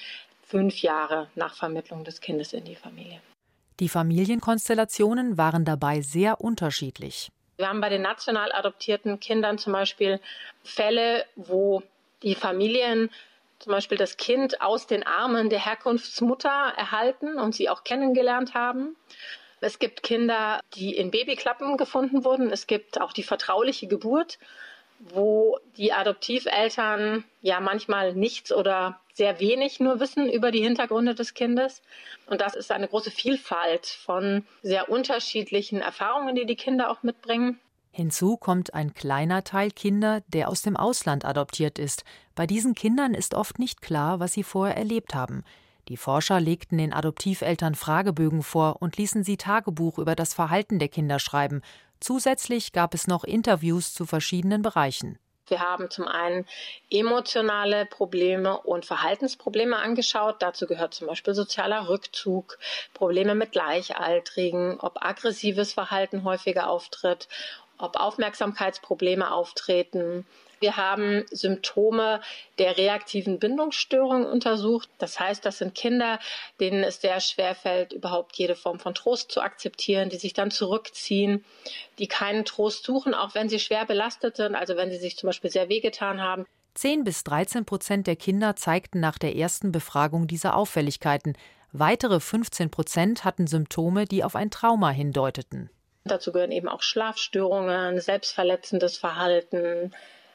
fünf 0.45 0.83
Jahre 0.83 1.29
nach 1.35 1.57
Vermittlung 1.57 2.05
des 2.05 2.21
Kindes 2.21 2.53
in 2.53 2.65
die 2.65 2.77
Familie. 2.77 3.21
Die 3.81 3.89
Familienkonstellationen 3.89 5.37
waren 5.37 5.65
dabei 5.65 6.01
sehr 6.01 6.41
unterschiedlich. 6.41 7.33
Wir 7.61 7.69
haben 7.69 7.83
bei 7.83 7.91
den 7.91 8.01
national 8.01 8.53
adoptierten 8.53 9.21
Kindern 9.21 9.59
zum 9.59 9.75
Beispiel 9.75 10.19
Fälle, 10.65 11.27
wo 11.37 11.83
die 12.23 12.35
Familien 12.35 13.11
zum 13.59 13.73
Beispiel 13.73 13.99
das 13.99 14.17
Kind 14.17 14.63
aus 14.63 14.87
den 14.87 15.07
Armen 15.07 15.51
der 15.51 15.63
Herkunftsmutter 15.63 16.49
erhalten 16.49 17.39
und 17.39 17.55
sie 17.55 17.69
auch 17.69 17.85
kennengelernt 17.85 18.55
haben. 18.55 18.97
Es 19.61 19.79
gibt 19.79 20.03
Kinder, 20.03 20.61
die 20.75 20.97
in 20.97 21.11
Babyklappen 21.11 21.77
gefunden 21.77 22.25
wurden. 22.25 22.51
Es 22.51 22.67
gibt 22.67 22.99
auch 22.99 23.13
die 23.13 23.23
vertrauliche 23.23 23.87
Geburt, 23.87 24.39
wo 24.99 25.59
die 25.77 25.93
Adoptiveltern 25.93 27.25
ja 27.43 27.61
manchmal 27.61 28.15
nichts 28.15 28.53
oder 28.53 28.99
sehr 29.21 29.39
wenig 29.39 29.81
nur 29.81 30.01
wissen 30.01 30.31
über 30.31 30.51
die 30.51 30.63
Hintergründe 30.63 31.15
des 31.15 31.35
Kindes. 31.35 31.83
Und 32.27 32.41
das 32.41 32.57
ist 32.57 32.73
eine 32.73 32.89
große 32.89 33.11
Vielfalt 33.11 33.85
von 33.85 34.47
sehr 34.63 34.89
unterschiedlichen 34.89 35.83
Erfahrungen, 35.83 36.35
die 36.35 36.47
die 36.47 36.57
Kinder 36.57 36.91
auch 36.91 37.03
mitbringen. 37.03 37.61
Hinzu 37.91 38.39
kommt 38.39 38.73
ein 38.73 38.95
kleiner 38.95 39.45
Teil 39.45 39.73
Kinder, 39.73 40.23
der 40.29 40.49
aus 40.49 40.63
dem 40.63 40.75
Ausland 40.75 41.27
adoptiert 41.27 41.79
ist. 41.79 42.05
Bei 42.35 42.47
diesen 42.47 42.75
Kindern 42.75 43.13
ist 43.13 43.35
oft 43.35 43.59
nicht 43.59 43.83
klar, 43.83 44.21
was 44.21 44.33
sie 44.33 44.43
vorher 44.43 44.79
erlebt 44.79 45.15
haben. 45.15 45.45
Die 45.89 45.99
Forscher 45.99 46.41
legten 46.41 46.79
den 46.79 46.95
Adoptiveltern 46.95 47.75
Fragebögen 47.75 48.43
vor 48.43 48.81
und 48.81 48.97
ließen 48.97 49.23
sie 49.23 49.37
Tagebuch 49.37 49.99
über 49.99 50.15
das 50.15 50.33
Verhalten 50.33 50.79
der 50.79 50.89
Kinder 50.89 51.19
schreiben. 51.19 51.61
Zusätzlich 52.01 52.73
gab 52.73 52.95
es 52.95 53.07
noch 53.07 53.25
Interviews 53.25 53.93
zu 53.93 54.07
verschiedenen 54.07 54.63
Bereichen. 54.63 55.19
Wir 55.51 55.61
haben 55.61 55.91
zum 55.91 56.07
einen 56.07 56.47
emotionale 56.91 57.87
Probleme 57.87 58.59
und 58.59 58.87
Verhaltensprobleme 58.87 59.77
angeschaut. 59.77 60.37
Dazu 60.41 60.67
gehört 60.67 60.95
zum 60.95 61.09
Beispiel 61.09 61.35
sozialer 61.35 61.89
Rückzug, 61.89 62.59
Probleme 62.95 63.35
mit 63.35 63.53
Gleichaltrigen, 63.53 64.79
ob 64.81 65.05
aggressives 65.05 65.73
Verhalten 65.73 66.25
häufiger 66.25 66.71
auftritt, 66.71 67.29
ob 67.79 67.97
Aufmerksamkeitsprobleme 67.99 69.33
auftreten, 69.33 70.27
wir 70.61 70.77
haben 70.77 71.25
Symptome 71.31 72.21
der 72.59 72.77
reaktiven 72.77 73.39
Bindungsstörung 73.39 74.27
untersucht. 74.27 74.89
Das 74.99 75.19
heißt, 75.19 75.45
das 75.45 75.59
sind 75.59 75.75
Kinder, 75.75 76.19
denen 76.61 76.85
es 76.85 77.01
sehr 77.01 77.21
schwer 77.21 77.55
fällt, 77.55 77.93
überhaupt 77.93 78.37
jede 78.37 78.55
Form 78.55 78.79
von 78.79 78.95
Trost 78.95 79.33
zu 79.33 79.41
akzeptieren, 79.41 80.11
die 80.11 80.19
sich 80.19 80.35
dann 80.35 80.51
zurückziehen, 80.51 81.45
die 81.99 82.07
keinen 82.07 82.45
Trost 82.45 82.85
suchen, 82.85 83.15
auch 83.15 83.35
wenn 83.35 83.49
sie 83.49 83.59
schwer 83.59 83.87
belastet 83.87 84.37
sind, 84.37 84.55
also 84.55 84.77
wenn 84.77 84.91
sie 84.91 84.99
sich 84.99 85.17
zum 85.17 85.29
Beispiel 85.29 85.51
sehr 85.51 85.69
wehgetan 85.69 86.21
haben. 86.21 86.47
10 86.75 87.05
bis 87.05 87.25
13 87.25 87.65
Prozent 87.65 88.07
der 88.07 88.17
Kinder 88.17 88.55
zeigten 88.55 89.01
nach 89.01 89.19
der 89.19 89.35
ersten 89.35 89.73
Befragung 89.73 90.27
diese 90.27 90.55
Auffälligkeiten. 90.55 91.37
Weitere 91.73 92.21
15 92.21 92.71
Prozent 92.71 93.25
hatten 93.25 93.47
Symptome, 93.47 94.05
die 94.05 94.25
auf 94.25 94.37
ein 94.37 94.51
Trauma 94.51 94.91
hindeuteten. 94.91 95.71
Dazu 96.05 96.33
gehören 96.33 96.53
eben 96.53 96.69
auch 96.69 96.83
Schlafstörungen, 96.83 98.01
selbstverletzendes 98.01 98.97
Verhalten, 98.97 99.93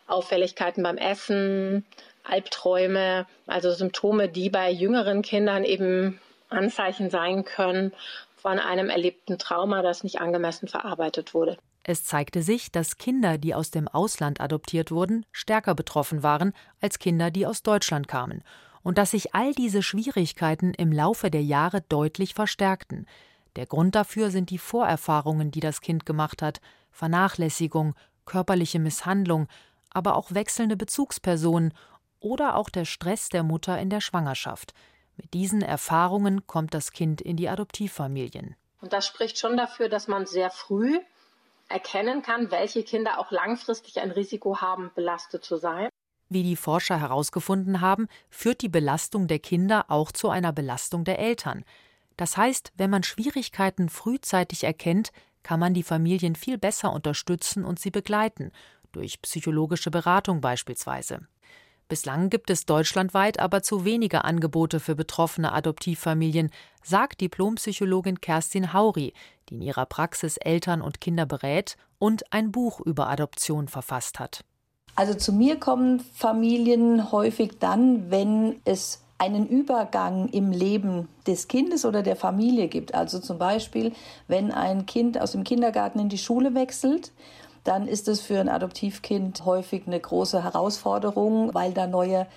Auffälligkeiten 0.08 0.84
beim 0.84 0.98
Essen, 0.98 1.86
Albträume, 2.24 3.26
also 3.48 3.72
Symptome, 3.72 4.30
die 4.30 4.50
bei 4.50 4.72
jüngeren 4.72 5.22
Kindern 5.22 5.64
eben 5.64 6.20
Anzeichen 6.50 7.10
sein 7.10 7.46
können 7.46 7.94
von 8.36 8.60
einem 8.60 8.90
erlebten 8.90 9.38
Trauma, 9.38 9.82
das 9.82 10.04
nicht 10.04 10.20
angemessen 10.22 10.68
verarbeitet 10.68 11.34
wurde. 11.34 11.58
Es 11.84 12.04
zeigte 12.04 12.42
sich, 12.42 12.72
dass 12.72 12.98
Kinder, 12.98 13.38
die 13.38 13.54
aus 13.54 13.70
dem 13.70 13.88
Ausland 13.88 14.42
adoptiert 14.42 14.92
wurden, 14.92 15.26
stärker 15.32 15.76
betroffen 15.76 16.24
waren 16.24 16.54
als 16.82 16.98
Kinder, 16.98 17.30
die 17.30 17.46
aus 17.46 17.62
Deutschland 17.62 18.08
kamen, 18.08 18.44
und 18.82 18.98
dass 18.98 19.12
sich 19.12 19.36
all 19.36 19.54
diese 19.54 19.84
Schwierigkeiten 19.84 20.74
im 20.74 20.92
Laufe 20.92 21.30
der 21.30 21.44
Jahre 21.44 21.82
deutlich 21.82 22.34
verstärkten. 22.34 23.08
Der 23.56 23.68
Grund 23.68 23.96
dafür 23.96 24.32
sind 24.32 24.50
die 24.50 24.58
Vorerfahrungen, 24.58 25.52
die 25.52 25.60
das 25.60 25.82
Kind 25.82 26.06
gemacht 26.06 26.42
hat, 26.42 26.60
Vernachlässigung, 26.92 27.96
körperliche 28.26 28.80
Misshandlung, 28.80 29.48
aber 29.96 30.16
auch 30.16 30.34
wechselnde 30.34 30.76
Bezugspersonen 30.76 31.74
oder 32.20 32.58
auch 32.58 32.70
der 32.70 32.86
Stress 32.86 33.30
der 33.30 33.44
Mutter 33.44 33.80
in 33.80 33.90
der 33.90 34.02
Schwangerschaft. 34.02 34.74
Mit 35.16 35.34
diesen 35.34 35.62
Erfahrungen 35.62 36.46
kommt 36.48 36.74
das 36.74 36.92
Kind 36.92 37.22
in 37.22 37.38
die 37.38 37.48
Adoptivfamilien. 37.48 38.56
Und 38.82 38.94
das 38.94 39.08
spricht 39.08 39.40
schon 39.40 39.56
dafür, 39.56 39.88
dass 39.88 40.08
man 40.08 40.26
sehr 40.26 40.50
früh 40.50 41.00
erkennen 41.70 42.22
kann, 42.22 42.52
welche 42.52 42.84
Kinder 42.84 43.20
auch 43.20 43.32
langfristig 43.32 44.00
ein 44.00 44.12
Risiko 44.12 44.60
haben, 44.60 44.92
belastet 44.94 45.44
zu 45.46 45.58
sein. 45.58 45.90
Wie 46.28 46.44
die 46.44 46.56
Forscher 46.56 47.00
herausgefunden 47.00 47.82
haben, 47.82 48.08
führt 48.30 48.62
die 48.62 48.70
Belastung 48.70 49.28
der 49.28 49.40
Kinder 49.40 49.86
auch 49.90 50.12
zu 50.12 50.30
einer 50.30 50.52
Belastung 50.52 51.06
der 51.06 51.20
Eltern. 51.20 51.64
Das 52.18 52.36
heißt, 52.36 52.74
wenn 52.76 52.90
man 52.90 53.04
Schwierigkeiten 53.04 53.90
frühzeitig 53.90 54.64
erkennt, 54.64 55.12
kann 55.44 55.60
man 55.60 55.74
die 55.74 55.84
Familien 55.84 56.36
viel 56.36 56.58
besser 56.58 56.92
unterstützen 56.92 57.64
und 57.64 57.80
sie 57.80 57.92
begleiten 57.92 58.52
durch 58.96 59.22
psychologische 59.22 59.92
Beratung 59.92 60.42
beispielsweise. 60.42 61.28
Bislang 61.88 62.32
gibt 62.32 62.50
es 62.50 62.66
deutschlandweit 62.66 63.40
aber 63.40 63.62
zu 63.62 63.86
wenige 63.86 64.26
Angebote 64.26 64.80
für 64.80 64.96
betroffene 64.96 65.54
Adoptivfamilien, 65.54 66.50
sagt 66.84 67.22
Diplompsychologin 67.22 68.22
Kerstin 68.22 68.74
Hauri, 68.74 69.14
die 69.50 69.56
in 69.56 69.62
ihrer 69.62 69.86
Praxis 69.86 70.38
Eltern 70.38 70.82
und 70.82 71.00
Kinder 71.00 71.28
berät 71.28 71.78
und 72.00 72.34
ein 72.34 72.52
Buch 72.52 72.80
über 72.80 73.08
Adoption 73.10 73.68
verfasst 73.68 74.20
hat. 74.20 74.44
Also 74.96 75.14
zu 75.14 75.32
mir 75.32 75.60
kommen 75.60 76.00
Familien 76.00 77.12
häufig 77.12 77.60
dann, 77.60 78.10
wenn 78.10 78.62
es 78.66 79.02
einen 79.18 79.48
Übergang 79.48 80.30
im 80.30 80.52
Leben 80.52 81.08
des 81.28 81.48
Kindes 81.48 81.86
oder 81.86 82.02
der 82.02 82.16
Familie 82.16 82.68
gibt. 82.68 82.94
Also 82.94 83.20
zum 83.20 83.38
Beispiel, 83.38 83.94
wenn 84.28 84.52
ein 84.52 84.86
Kind 84.86 85.22
aus 85.22 85.34
dem 85.34 85.44
Kindergarten 85.44 86.00
in 86.00 86.10
die 86.10 86.18
Schule 86.18 86.54
wechselt 86.56 87.12
dann 87.66 87.88
ist 87.88 88.08
es 88.08 88.22
für 88.22 88.40
ein 88.40 88.48
Adoptivkind 88.48 89.44
häufig 89.44 89.86
eine 89.88 90.00
große 90.00 90.44
Herausforderung, 90.44 91.54
weil 91.54 91.74
da 91.74 91.88
neue 91.88 92.28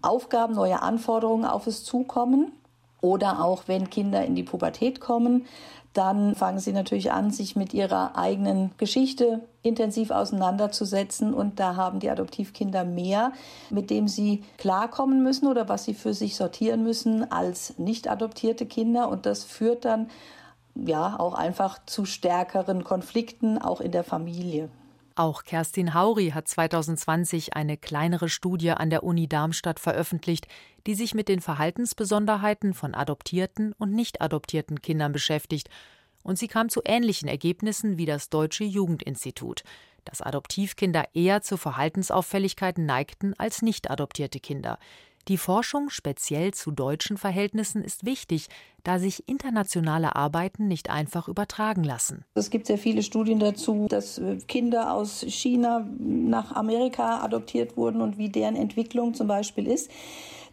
Aufgaben, 0.00 0.54
neue 0.54 0.80
Anforderungen 0.80 1.44
auf 1.44 1.66
es 1.66 1.84
zukommen. 1.84 2.52
Oder 3.00 3.44
auch 3.44 3.64
wenn 3.66 3.90
Kinder 3.90 4.24
in 4.24 4.34
die 4.34 4.42
Pubertät 4.42 5.00
kommen, 5.00 5.46
dann 5.94 6.36
fangen 6.36 6.60
sie 6.60 6.72
natürlich 6.72 7.10
an, 7.10 7.30
sich 7.32 7.56
mit 7.56 7.74
ihrer 7.74 8.16
eigenen 8.16 8.70
Geschichte 8.76 9.40
intensiv 9.62 10.12
auseinanderzusetzen. 10.12 11.34
Und 11.34 11.58
da 11.58 11.74
haben 11.74 11.98
die 11.98 12.10
Adoptivkinder 12.10 12.84
mehr, 12.84 13.32
mit 13.70 13.90
dem 13.90 14.06
sie 14.06 14.44
klarkommen 14.58 15.24
müssen 15.24 15.48
oder 15.48 15.68
was 15.68 15.84
sie 15.84 15.94
für 15.94 16.14
sich 16.14 16.36
sortieren 16.36 16.84
müssen 16.84 17.30
als 17.32 17.78
nicht 17.78 18.08
adoptierte 18.08 18.66
Kinder. 18.66 19.08
Und 19.08 19.26
das 19.26 19.42
führt 19.42 19.84
dann 19.84 20.08
ja 20.74 21.18
auch 21.18 21.34
einfach 21.34 21.78
zu 21.86 22.04
stärkeren 22.04 22.84
Konflikten, 22.84 23.58
auch 23.58 23.80
in 23.80 23.92
der 23.92 24.04
Familie. 24.04 24.70
Auch 25.18 25.42
Kerstin 25.42 25.94
Hauri 25.94 26.30
hat 26.30 26.46
2020 26.46 27.56
eine 27.56 27.76
kleinere 27.76 28.28
Studie 28.28 28.70
an 28.70 28.88
der 28.88 29.02
Uni 29.02 29.28
Darmstadt 29.28 29.80
veröffentlicht, 29.80 30.46
die 30.86 30.94
sich 30.94 31.12
mit 31.12 31.28
den 31.28 31.40
Verhaltensbesonderheiten 31.40 32.72
von 32.72 32.94
adoptierten 32.94 33.72
und 33.72 33.92
nicht 33.92 34.22
adoptierten 34.22 34.80
Kindern 34.80 35.10
beschäftigt. 35.10 35.70
Und 36.22 36.38
sie 36.38 36.46
kam 36.46 36.68
zu 36.68 36.82
ähnlichen 36.84 37.28
Ergebnissen 37.28 37.98
wie 37.98 38.06
das 38.06 38.30
Deutsche 38.30 38.62
Jugendinstitut, 38.62 39.64
dass 40.04 40.22
Adoptivkinder 40.22 41.06
eher 41.14 41.42
zu 41.42 41.56
Verhaltensauffälligkeiten 41.56 42.86
neigten 42.86 43.34
als 43.38 43.60
nicht 43.60 43.90
adoptierte 43.90 44.38
Kinder. 44.38 44.78
Die 45.28 45.36
Forschung 45.36 45.90
speziell 45.90 46.54
zu 46.54 46.70
deutschen 46.70 47.18
Verhältnissen 47.18 47.84
ist 47.84 48.06
wichtig, 48.06 48.48
da 48.82 48.98
sich 48.98 49.28
internationale 49.28 50.16
Arbeiten 50.16 50.68
nicht 50.68 50.88
einfach 50.88 51.28
übertragen 51.28 51.84
lassen. 51.84 52.24
Es 52.34 52.48
gibt 52.48 52.66
sehr 52.66 52.78
viele 52.78 53.02
Studien 53.02 53.38
dazu, 53.38 53.88
dass 53.90 54.16
äh, 54.16 54.38
Kinder 54.48 54.94
aus 54.94 55.20
China 55.28 55.86
nach 55.98 56.52
Amerika 56.52 57.22
adoptiert 57.22 57.76
wurden 57.76 58.00
und 58.00 58.16
wie 58.16 58.30
deren 58.30 58.56
Entwicklung 58.56 59.12
zum 59.12 59.28
Beispiel 59.28 59.66
ist. 59.66 59.90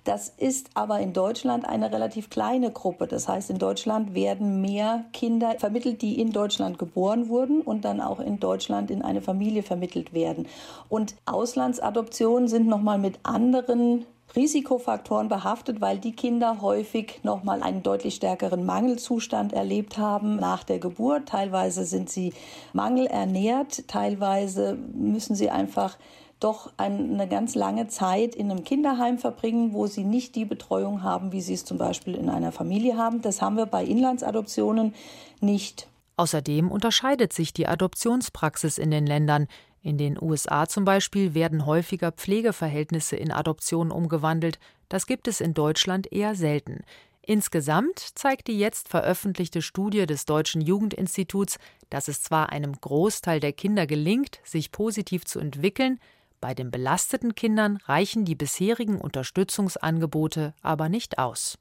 Das 0.03 0.29
ist 0.29 0.69
aber 0.75 0.99
in 0.99 1.13
Deutschland 1.13 1.65
eine 1.65 1.91
relativ 1.91 2.29
kleine 2.29 2.69
Gruppe. 2.69 3.07
Das 3.07 3.27
heißt, 3.27 3.49
in 3.49 3.57
Deutschland 3.57 4.13
werden 4.13 4.61
mehr 4.61 5.05
Kinder 5.13 5.55
vermittelt, 5.57 6.03
die 6.03 6.19
in 6.19 6.31
Deutschland 6.31 6.77
geboren 6.77 7.27
wurden 7.27 7.61
und 7.61 7.85
dann 7.85 8.01
auch 8.01 8.19
in 8.19 8.39
Deutschland 8.39 8.91
in 8.91 9.01
eine 9.01 9.21
Familie 9.21 9.63
vermittelt 9.63 10.13
werden. 10.13 10.47
Und 10.89 11.15
Auslandsadoptionen 11.25 12.47
sind 12.47 12.67
nochmal 12.67 12.99
mit 12.99 13.17
anderen 13.23 14.05
Risikofaktoren 14.35 15.29
behaftet, 15.29 15.81
weil 15.81 15.97
die 15.97 16.13
Kinder 16.13 16.61
häufig 16.61 17.19
nochmal 17.23 17.63
einen 17.63 17.83
deutlich 17.83 18.15
stärkeren 18.15 18.65
Mangelzustand 18.65 19.53
erlebt 19.53 19.97
haben 19.97 20.35
nach 20.35 20.63
der 20.63 20.79
Geburt. 20.79 21.29
Teilweise 21.29 21.85
sind 21.85 22.09
sie 22.09 22.33
mangelernährt, 22.73 23.87
teilweise 23.87 24.77
müssen 24.93 25.35
sie 25.35 25.49
einfach 25.49 25.97
doch 26.39 26.73
eine 26.77 27.27
ganz 27.27 27.55
lange 27.55 27.87
Zeit 27.87 28.35
in 28.35 28.51
einem 28.51 28.63
Kinderheim 28.63 29.17
verbringen, 29.17 29.73
wo 29.73 29.87
sie 29.87 30.03
nicht 30.03 30.35
die 30.35 30.45
Betreuung 30.45 31.01
haben, 31.01 31.31
wie 31.31 31.41
sie 31.41 31.53
es 31.53 31.63
zum 31.63 31.77
Beispiel 31.77 32.15
in 32.15 32.29
einer 32.29 32.51
Familie 32.51 32.97
haben. 32.97 33.21
Das 33.21 33.41
haben 33.41 33.55
wir 33.55 33.65
bei 33.65 33.85
Inlandsadoptionen 33.85 34.93
nicht. 35.39 35.87
Außerdem 36.17 36.71
unterscheidet 36.71 37.33
sich 37.33 37.53
die 37.53 37.67
Adoptionspraxis 37.67 38.77
in 38.77 38.91
den 38.91 39.05
Ländern. 39.05 39.47
In 39.85 39.99
den 39.99 40.17
USA 40.19 40.67
zum 40.67 40.83
Beispiel 40.83 41.35
werden 41.35 41.67
häufiger 41.67 42.11
Pflegeverhältnisse 42.11 43.17
in 43.17 43.31
Adoption 43.31 43.91
umgewandelt, 43.91 44.57
das 44.89 45.05
gibt 45.05 45.27
es 45.27 45.41
in 45.41 45.53
Deutschland 45.53 46.11
eher 46.11 46.33
selten. 46.33 46.83
Insgesamt 47.21 47.99
zeigt 47.99 48.47
die 48.47 48.57
jetzt 48.57 48.89
veröffentlichte 48.89 49.61
Studie 49.61 50.07
des 50.07 50.25
Deutschen 50.25 50.61
Jugendinstituts, 50.61 51.59
dass 51.91 52.07
es 52.07 52.23
zwar 52.23 52.49
einem 52.49 52.73
Großteil 52.73 53.39
der 53.39 53.53
Kinder 53.53 53.85
gelingt, 53.85 54.39
sich 54.43 54.71
positiv 54.71 55.23
zu 55.25 55.37
entwickeln, 55.37 55.99
bei 56.41 56.55
den 56.55 56.71
belasteten 56.71 57.35
Kindern 57.35 57.77
reichen 57.85 58.25
die 58.25 58.35
bisherigen 58.35 58.99
Unterstützungsangebote 58.99 60.55
aber 60.63 60.89
nicht 60.89 61.19
aus. 61.19 61.59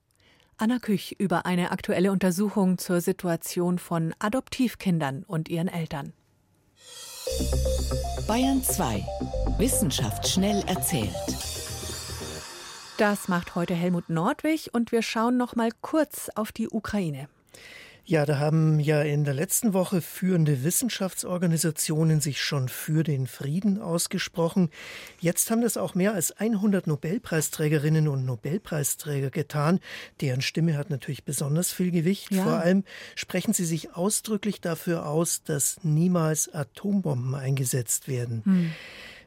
Anna 0.57 0.79
Küch 0.79 1.15
über 1.19 1.45
eine 1.45 1.73
aktuelle 1.73 2.11
Untersuchung 2.11 2.79
zur 2.79 3.03
Situation 3.03 3.79
von 3.79 4.15
Adoptivkindern 4.19 5.25
und 5.25 5.51
ihren 5.51 5.69
Eltern. 5.69 6.15
Bayern 8.27 8.63
2. 8.63 9.05
Wissenschaft 9.59 10.29
schnell 10.29 10.63
erzählt. 10.67 11.15
Das 12.97 13.29
macht 13.29 13.55
heute 13.55 13.75
Helmut 13.75 14.09
Nordwig 14.09 14.71
und 14.73 14.93
wir 14.93 15.03
schauen 15.03 15.37
noch 15.37 15.57
mal 15.57 15.71
kurz 15.81 16.31
auf 16.35 16.53
die 16.53 16.69
Ukraine. 16.69 17.29
Ja, 18.07 18.27
da 18.27 18.39
haben 18.39 18.81
ja 18.81 19.01
in 19.01 19.25
der 19.25 19.33
letzten 19.33 19.73
Woche 19.73 20.03
führende 20.03 20.63
Wissenschaftsorganisationen 20.63 22.21
sich 22.21 22.43
schon 22.43 22.69
für 22.69 23.03
den 23.03 23.27
Frieden 23.27 23.81
ausgesprochen. 23.81 24.69
Jetzt 25.21 25.51
haben 25.51 25.63
das 25.63 25.79
auch 25.79 25.95
mehr 25.95 26.13
als 26.13 26.31
100 26.33 26.87
Nobelpreisträgerinnen 26.87 28.09
und 28.09 28.27
Nobelpreisträger 28.27 29.31
getan. 29.31 29.81
Deren 30.21 30.43
Stimme 30.43 30.77
hat 30.77 30.91
natürlich 30.91 31.25
besonders 31.25 31.73
viel 31.73 31.91
Gewicht. 31.93 32.31
Ja. 32.31 32.43
Vor 32.43 32.53
allem 32.59 32.85
sprechen 33.15 33.55
sie 33.55 33.65
sich 33.65 33.95
ausdrücklich 33.97 34.61
dafür 34.61 35.07
aus, 35.07 35.43
dass 35.43 35.79
niemals 35.83 36.53
Atombomben 36.53 37.35
eingesetzt 37.35 38.07
werden. 38.07 38.43
Hm. 38.45 38.71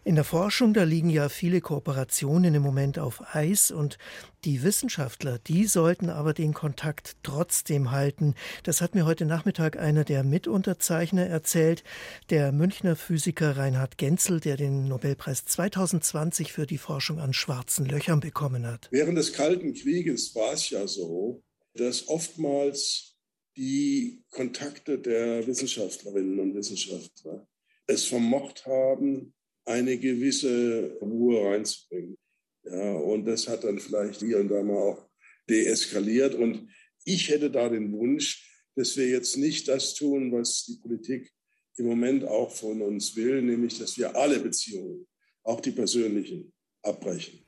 In 0.08 0.16
der 0.16 0.24
Forschung, 0.24 0.74
da 0.74 0.84
liegen 0.84 1.10
ja 1.10 1.28
viele 1.28 1.60
Kooperationen 1.60 2.56
im 2.56 2.62
Moment 2.62 2.98
auf 2.98 3.36
Eis 3.36 3.72
und 3.72 3.98
die 4.46 4.64
Wissenschaftler, 4.64 5.38
die 5.38 5.66
sollten 5.66 6.10
aber 6.10 6.34
den 6.34 6.54
Kontakt 6.54 7.18
trotzdem 7.24 7.92
halten. 7.92 8.34
Das 8.64 8.80
hat 8.80 8.96
mir 8.96 9.06
heute 9.06 9.26
Nachmittag 9.26 9.78
einer 9.78 10.06
der 10.06 10.24
Mitunterzeichner 10.24 11.28
erzählt, 11.28 11.84
der 12.30 12.54
Münchner 12.54 12.96
Physiker 12.96 13.58
Reinhard 13.58 13.98
Genzel, 13.98 14.40
der 14.40 14.56
den 14.56 14.88
Nobelpreis 14.88 15.44
2020 15.44 16.54
für 16.54 16.66
die 16.66 16.78
Forschung 16.78 17.20
an 17.20 17.34
schwarzen 17.34 17.86
Löchern 17.86 18.22
bekommen 18.22 18.66
hat. 18.66 18.88
Während 18.92 19.18
des 19.18 19.34
Kalten 19.34 19.74
Krieges 19.74 20.34
war 20.36 20.54
es 20.54 20.70
ja 20.70 20.88
so, 20.88 21.44
dass 21.74 22.08
oftmals 22.08 23.18
die 23.58 24.24
Kontakte 24.32 25.00
der 25.00 25.46
Wissenschaftlerinnen 25.46 26.40
und 26.40 26.56
Wissenschaftler 26.56 27.46
es 27.88 28.06
vermocht 28.06 28.66
haben, 28.66 29.34
eine 29.68 29.98
gewisse 29.98 30.98
Ruhe 31.02 31.46
reinzubringen. 31.50 32.18
Ja, 32.64 32.94
und 32.94 33.26
das 33.26 33.48
hat 33.48 33.64
dann 33.64 33.80
vielleicht 33.80 34.22
hier 34.22 34.40
und 34.40 34.50
da 34.50 34.64
mal 34.64 34.78
auch 34.78 35.10
deeskaliert. 35.50 36.36
Und 36.36 36.70
ich 37.06 37.30
hätte 37.30 37.52
da 37.52 37.70
den 37.70 37.92
Wunsch, 37.92 38.50
dass 38.76 38.98
wir 38.98 39.08
jetzt 39.08 39.38
nicht 39.38 39.68
das 39.68 39.94
tun, 39.96 40.32
was 40.32 40.66
die 40.66 40.78
Politik 40.82 41.32
im 41.78 41.86
Moment 41.86 42.24
auch 42.24 42.52
von 42.52 42.82
uns 42.82 43.16
will, 43.16 43.42
nämlich 43.42 43.78
dass 43.78 43.98
wir 43.98 44.16
alle 44.16 44.40
Beziehungen, 44.40 45.06
auch 45.44 45.62
die 45.62 45.72
persönlichen, 45.72 46.52
abbrechen. 46.82 47.40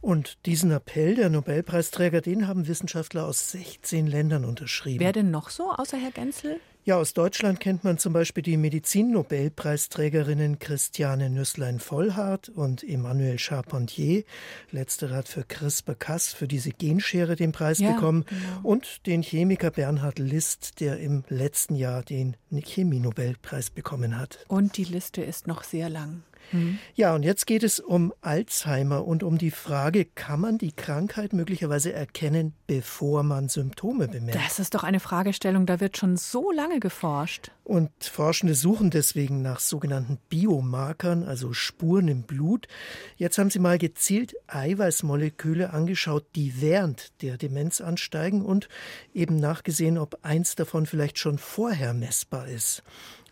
Und 0.00 0.38
diesen 0.46 0.70
Appell 0.70 1.14
der 1.14 1.30
Nobelpreisträger, 1.30 2.20
den 2.20 2.46
haben 2.46 2.68
Wissenschaftler 2.68 3.26
aus 3.26 3.50
16 3.52 4.06
Ländern 4.06 4.44
unterschrieben. 4.44 5.00
Wer 5.00 5.12
denn 5.12 5.30
noch 5.30 5.50
so, 5.50 5.70
außer 5.70 5.96
Herr 5.96 6.12
Genzel? 6.12 6.60
Ja, 6.86 6.98
aus 6.98 7.14
Deutschland 7.14 7.58
kennt 7.58 7.82
man 7.82 7.98
zum 7.98 8.12
Beispiel 8.12 8.44
die 8.44 8.56
Medizin-Nobelpreisträgerinnen 8.56 10.60
Christiane 10.60 11.30
Nüsslein-Vollhardt 11.30 12.48
und 12.48 12.88
Emmanuel 12.88 13.40
Charpentier. 13.40 14.22
Letzterer 14.70 15.16
hat 15.16 15.26
für 15.26 15.42
CRISPR-Cas, 15.42 16.32
für 16.32 16.46
diese 16.46 16.70
Genschere, 16.70 17.34
den 17.34 17.50
Preis 17.50 17.80
ja, 17.80 17.90
bekommen. 17.90 18.24
Genau. 18.28 18.60
Und 18.62 19.04
den 19.08 19.22
Chemiker 19.22 19.72
Bernhard 19.72 20.20
List, 20.20 20.78
der 20.78 21.00
im 21.00 21.24
letzten 21.28 21.74
Jahr 21.74 22.04
den 22.04 22.36
Chemie-Nobelpreis 22.52 23.70
bekommen 23.70 24.16
hat. 24.16 24.38
Und 24.46 24.76
die 24.76 24.84
Liste 24.84 25.22
ist 25.22 25.48
noch 25.48 25.64
sehr 25.64 25.88
lang. 25.88 26.22
Mhm. 26.52 26.78
Ja, 26.94 27.14
und 27.14 27.24
jetzt 27.24 27.46
geht 27.46 27.62
es 27.62 27.80
um 27.80 28.12
Alzheimer 28.20 29.06
und 29.06 29.22
um 29.22 29.38
die 29.38 29.50
Frage, 29.50 30.04
kann 30.04 30.40
man 30.40 30.58
die 30.58 30.72
Krankheit 30.72 31.32
möglicherweise 31.32 31.92
erkennen, 31.92 32.54
bevor 32.66 33.22
man 33.22 33.48
Symptome 33.48 34.08
bemerkt? 34.08 34.40
Das 34.44 34.58
ist 34.58 34.74
doch 34.74 34.84
eine 34.84 35.00
Fragestellung, 35.00 35.66
da 35.66 35.80
wird 35.80 35.96
schon 35.96 36.16
so 36.16 36.50
lange 36.50 36.80
geforscht. 36.80 37.50
Und 37.64 37.90
Forschende 38.00 38.54
suchen 38.54 38.90
deswegen 38.90 39.42
nach 39.42 39.58
sogenannten 39.58 40.18
Biomarkern, 40.28 41.24
also 41.24 41.52
Spuren 41.52 42.06
im 42.06 42.22
Blut. 42.22 42.68
Jetzt 43.16 43.38
haben 43.38 43.50
sie 43.50 43.58
mal 43.58 43.76
gezielt 43.76 44.36
Eiweißmoleküle 44.46 45.70
angeschaut, 45.70 46.24
die 46.36 46.60
während 46.60 47.20
der 47.22 47.36
Demenz 47.36 47.80
ansteigen 47.80 48.42
und 48.42 48.68
eben 49.12 49.36
nachgesehen, 49.36 49.98
ob 49.98 50.20
eins 50.22 50.54
davon 50.54 50.86
vielleicht 50.86 51.18
schon 51.18 51.38
vorher 51.38 51.92
messbar 51.92 52.46
ist. 52.46 52.84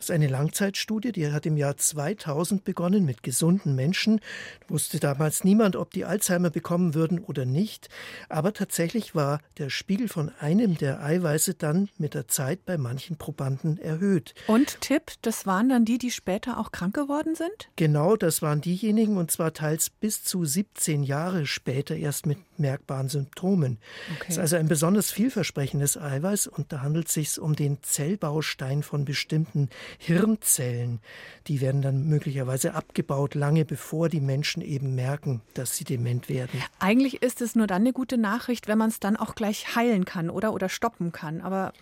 Das 0.05 0.11
ist 0.11 0.17
eine 0.17 0.29
Langzeitstudie, 0.29 1.13
die 1.13 1.33
hat 1.33 1.47
im 1.47 1.57
Jahr 1.57 1.79
2000 1.79 2.63
begonnen 2.63 3.07
mit 3.07 3.23
gesunden 3.23 3.75
Menschen. 3.75 4.21
Wusste 4.69 5.01
damals 5.01 5.45
niemand, 5.45 5.77
ob 5.77 5.95
die 5.95 6.05
Alzheimer 6.05 6.51
bekommen 6.51 6.93
würden 6.93 7.21
oder 7.21 7.47
nicht. 7.47 7.89
Aber 8.29 8.53
tatsächlich 8.53 9.15
war 9.15 9.41
der 9.57 9.71
Spiegel 9.71 10.09
von 10.09 10.31
einem 10.41 10.77
der 10.77 11.03
Eiweiße 11.03 11.55
dann 11.55 11.89
mit 11.97 12.13
der 12.13 12.29
Zeit 12.29 12.67
bei 12.67 12.77
manchen 12.77 13.17
Probanden 13.17 13.79
erhöht. 13.79 14.35
Und 14.47 14.83
Tipp, 14.83 15.13
das 15.23 15.47
waren 15.47 15.71
dann 15.71 15.87
die, 15.87 15.97
die 15.97 16.11
später 16.11 16.59
auch 16.59 16.71
krank 16.71 16.95
geworden 16.95 17.35
sind? 17.35 17.71
Genau, 17.77 18.15
das 18.17 18.43
waren 18.43 18.61
diejenigen 18.61 19.17
und 19.17 19.31
zwar 19.31 19.55
teils 19.55 19.89
bis 19.89 20.23
zu 20.23 20.45
17 20.45 21.03
Jahre 21.03 21.47
später 21.47 21.97
erst 21.97 22.27
mit 22.27 22.37
merkbaren 22.59 23.09
Symptomen. 23.09 23.79
Okay. 24.17 24.25
Das 24.27 24.37
ist 24.37 24.39
also 24.39 24.57
ein 24.57 24.69
besonders 24.69 25.11
vielversprechendes 25.11 25.97
Eiweiß 25.97 26.47
und 26.47 26.73
da 26.75 26.83
handelt 26.83 27.09
es 27.09 27.15
sich 27.15 27.39
um 27.41 27.57
den 27.57 27.83
Zellbaustein 27.83 28.83
von 28.83 29.07
bestimmten 29.07 29.71
Hirnzellen. 29.99 31.01
Die 31.47 31.61
werden 31.61 31.83
dann 31.83 32.07
möglicherweise 32.07 32.75
abgebaut, 32.75 33.35
lange 33.35 33.65
bevor 33.65 34.09
die 34.09 34.21
Menschen 34.21 34.63
eben 34.63 34.95
merken, 34.95 35.43
dass 35.55 35.77
sie 35.77 35.85
dement 35.85 36.29
werden. 36.29 36.63
Eigentlich 36.79 37.23
ist 37.23 37.41
es 37.41 37.55
nur 37.55 37.67
dann 37.67 37.83
eine 37.83 37.93
gute 37.93 38.19
Nachricht, 38.19 38.69
wenn 38.69 38.79
man 38.79 38.91
es 38.91 39.01
dann 39.01 39.17
auch 39.17 39.35
gleich 39.35 39.75
heilen 39.77 40.05
kann 40.05 40.31
oder, 40.31 40.53
oder 40.53 40.69
stoppen 40.69 41.13
kann. 41.13 41.41
Aber 41.41 41.73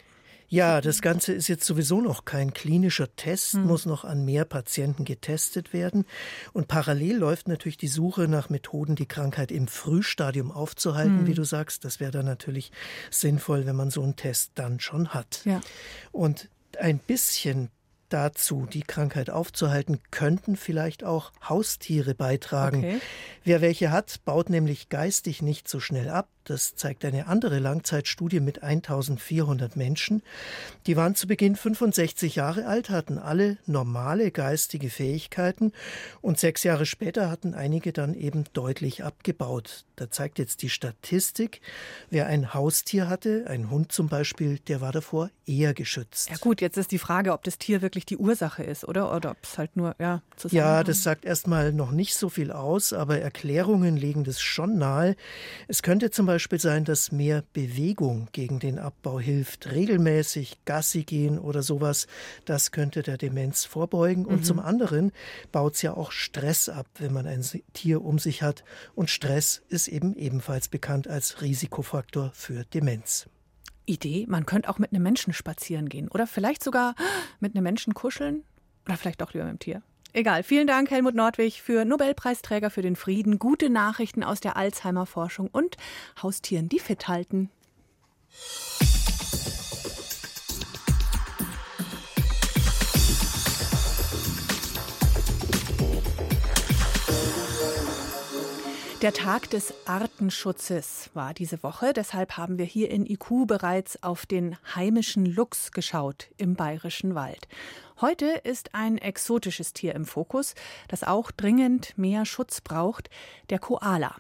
ja, 0.53 0.83
das 0.83 1.01
Ganze 1.01 1.33
ist 1.33 1.49
jetzt 1.49 1.65
sowieso 1.65 2.03
noch 2.03 2.27
kein 2.27 2.53
klinischer 2.53 3.17
Test, 3.17 3.55
hm. 3.55 3.67
muss 3.67 3.87
noch 3.87 4.05
an 4.05 4.27
mehr 4.27 4.45
Patienten 4.45 5.07
getestet 5.07 5.73
werden. 5.73 6.05
Und 6.53 6.69
parallel 6.69 7.17
läuft 7.17 7.49
natürlich 7.49 7.79
die 7.79 7.89
Suche 7.89 8.29
nach 8.29 8.51
Methoden, 8.51 8.95
die 8.95 9.07
Krankheit 9.07 9.51
im 9.51 9.67
Frühstadium 9.67 10.53
aufzuhalten, 10.53 11.21
hm. 11.21 11.27
wie 11.27 11.33
du 11.33 11.45
sagst. 11.45 11.87
Das 11.87 12.01
wäre 12.01 12.11
dann 12.11 12.27
natürlich 12.27 12.71
sinnvoll, 13.11 13.65
wenn 13.65 13.77
man 13.77 13.91
so 13.91 14.03
einen 14.03 14.17
Test 14.17 14.53
dann 14.57 14.79
schon 14.79 15.15
hat. 15.15 15.41
Ja. 15.47 15.63
Und 16.11 16.51
ein 16.79 16.99
bisschen 16.99 17.71
dazu, 18.13 18.67
die 18.71 18.83
Krankheit 18.83 19.31
aufzuhalten, 19.31 20.01
könnten 20.11 20.57
vielleicht 20.57 21.05
auch 21.05 21.33
Haustiere 21.49 22.15
beitragen. 22.15 22.79
Okay. 22.79 23.01
Wer 23.45 23.61
welche 23.61 23.91
hat, 23.91 24.21
baut 24.25 24.51
nämlich 24.51 24.89
geistig 24.89 25.43
nicht 25.43 25.69
so 25.69 25.81
schnell 25.81 26.09
ab. 26.09 26.29
Das 26.45 26.75
zeigt 26.75 27.05
eine 27.05 27.29
andere 27.29 27.61
Langzeitstudie 27.61 28.41
mit 28.41 28.63
1400 28.63 29.77
Menschen. 29.77 30.23
Die 30.87 30.97
waren 30.97 31.15
zu 31.15 31.29
Beginn 31.29 31.55
65 31.55 32.35
Jahre 32.35 32.67
alt, 32.67 32.91
hatten 32.91 33.19
alle 33.19 33.59
normale 33.67 34.33
geistige 34.33 34.91
Fähigkeiten 34.91 35.73
und 36.21 36.41
sechs 36.41 36.65
Jahre 36.65 36.85
später 36.85 37.31
hatten 37.31 37.55
einige 37.55 37.93
dann 37.93 38.15
eben 38.15 38.45
deutlich 38.55 39.05
abgebaut. 39.05 39.85
Da 39.95 40.11
zeigt 40.11 40.41
jetzt 40.41 40.63
die 40.63 40.71
Statistik, 40.71 41.61
wer 42.11 42.27
ein 42.27 42.55
Haustier 42.55 43.09
hatte, 43.09 43.45
ein 43.47 43.71
Hund 43.71 43.93
zum 43.93 44.09
Beispiel, 44.09 44.59
der 44.67 44.81
war 44.81 44.91
davor 44.91 45.31
eher 45.47 45.75
geschützt. 45.75 46.31
Ja 46.31 46.37
gut, 46.39 46.61
jetzt 46.61 46.77
ist 46.77 46.91
die 46.91 46.99
Frage, 46.99 47.33
ob 47.33 47.45
das 47.45 47.59
Tier 47.59 47.83
wirklich 47.83 48.02
die 48.05 48.17
Ursache 48.17 48.63
ist, 48.63 48.87
oder? 48.87 49.15
Oder 49.15 49.33
ob 49.33 49.39
es 49.43 49.59
halt 49.59 49.77
nur, 49.77 49.95
ja, 49.99 50.23
Ja, 50.49 50.85
das 50.85 51.03
sagt 51.03 51.25
erstmal 51.25 51.73
noch 51.73 51.91
nicht 51.91 52.15
so 52.15 52.29
viel 52.29 52.51
aus, 52.51 52.93
aber 52.93 53.21
Erklärungen 53.21 53.97
legen 53.97 54.25
das 54.25 54.41
schon 54.41 54.79
nahe. 54.79 55.17
Es 55.69 55.83
könnte 55.83 56.11
zum 56.11 56.27
Beispiel 56.27 56.61
sein, 56.61 56.85
dass 56.85 57.13
mehr 57.13 57.45
Bewegung 57.53 58.29
gegen 58.33 58.59
den 58.59 58.79
Abbau 58.79 59.21
hilft. 59.21 59.71
Regelmäßig 59.73 60.65
Gassi 60.65 61.05
gehen 61.05 61.39
oder 61.39 61.63
sowas, 61.63 62.07
das 62.45 62.73
könnte 62.73 63.03
der 63.03 63.19
Demenz 63.19 63.65
vorbeugen. 63.65 64.27
Und 64.27 64.41
mhm. 64.41 64.45
zum 64.45 64.59
anderen 64.59 65.13
baut 65.51 65.75
es 65.75 65.83
ja 65.83 65.95
auch 65.95 66.13
Stress 66.13 66.69
ab, 66.69 66.87
wenn 66.99 67.13
man 67.13 67.27
ein 67.27 67.45
Tier 67.73 68.05
um 68.05 68.19
sich 68.19 68.43
hat. 68.43 68.65
Und 68.95 69.11
Stress 69.11 69.63
ist 69.69 69.89
eben 69.89 70.15
ebenfalls 70.15 70.69
bekannt 70.69 71.09
als 71.09 71.43
Risikofaktor 71.43 72.31
für 72.35 72.65
Demenz. 72.65 73.27
Idee, 73.87 74.27
man 74.29 74.47
könnte 74.47 74.69
auch 74.69 74.79
mit 74.79 74.93
einem 74.93 75.03
Menschen 75.03 75.33
spazieren 75.33 75.89
gehen 75.89 76.09
oder 76.09 76.27
vielleicht 76.27 76.63
sogar 76.63 76.95
mit 77.41 77.55
einem 77.55 77.65
Menschen 77.65 77.95
kuscheln 77.95 78.45
oder 78.87 78.97
vielleicht 78.97 79.21
doch 79.21 79.33
lieber 79.33 79.45
mit 79.45 79.55
dem 79.55 79.59
Tier. 79.59 79.83
Egal. 80.15 80.43
Vielen 80.43 80.67
Dank, 80.67 80.91
Helmut 80.91 81.15
Nordwig, 81.15 81.63
für 81.63 81.87
Nobelpreisträger 81.87 82.69
für 82.69 82.83
den 82.83 82.97
Frieden, 82.97 83.39
gute 83.39 83.71
Nachrichten 83.71 84.23
aus 84.23 84.41
der 84.41 84.57
Alzheimer-Forschung 84.57 85.49
und 85.51 85.77
Haustieren, 86.23 86.69
die 86.69 86.81
fit 86.81 87.09
halten. 87.09 87.51
Der 99.03 99.13
Tag 99.13 99.51
des 99.51 99.75
Artenschutzes 99.85 101.11
war 101.13 101.35
diese 101.35 101.65
Woche. 101.65 101.93
Deshalb 101.93 102.37
haben 102.37 102.57
wir 102.57 102.65
hier 102.65 102.89
in 102.89 103.05
IQ 103.05 103.49
bereits 103.49 104.01
auf 104.05 104.27
den 104.27 104.57
heimischen 104.77 105.27
Luchs 105.27 105.73
geschaut 105.73 106.29
im 106.37 106.55
bayerischen 106.55 107.17
Wald. 107.17 107.49
Heute 108.01 108.27
ist 108.27 108.77
ein 108.77 108.99
exotisches 108.99 109.73
Tier 109.73 109.97
im 109.97 110.05
Fokus, 110.05 110.55
das 110.87 111.03
auch 111.03 111.33
dringend 111.33 111.99
mehr 111.99 112.25
Schutz 112.25 112.61
braucht, 112.61 113.11
der 113.51 113.59
Koala. 113.59 114.15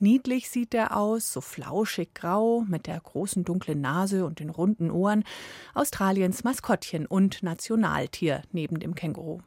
Niedlich 0.00 0.50
sieht 0.50 0.74
er 0.74 0.96
aus, 0.96 1.32
so 1.32 1.40
flauschig 1.40 2.12
grau, 2.12 2.64
mit 2.66 2.88
der 2.88 2.98
großen 2.98 3.44
dunklen 3.44 3.80
Nase 3.80 4.26
und 4.26 4.40
den 4.40 4.50
runden 4.50 4.90
Ohren. 4.90 5.22
Australiens 5.72 6.42
Maskottchen 6.42 7.06
und 7.06 7.44
Nationaltier 7.44 8.42
neben 8.50 8.80
dem 8.80 8.96
Känguru. 8.96 9.38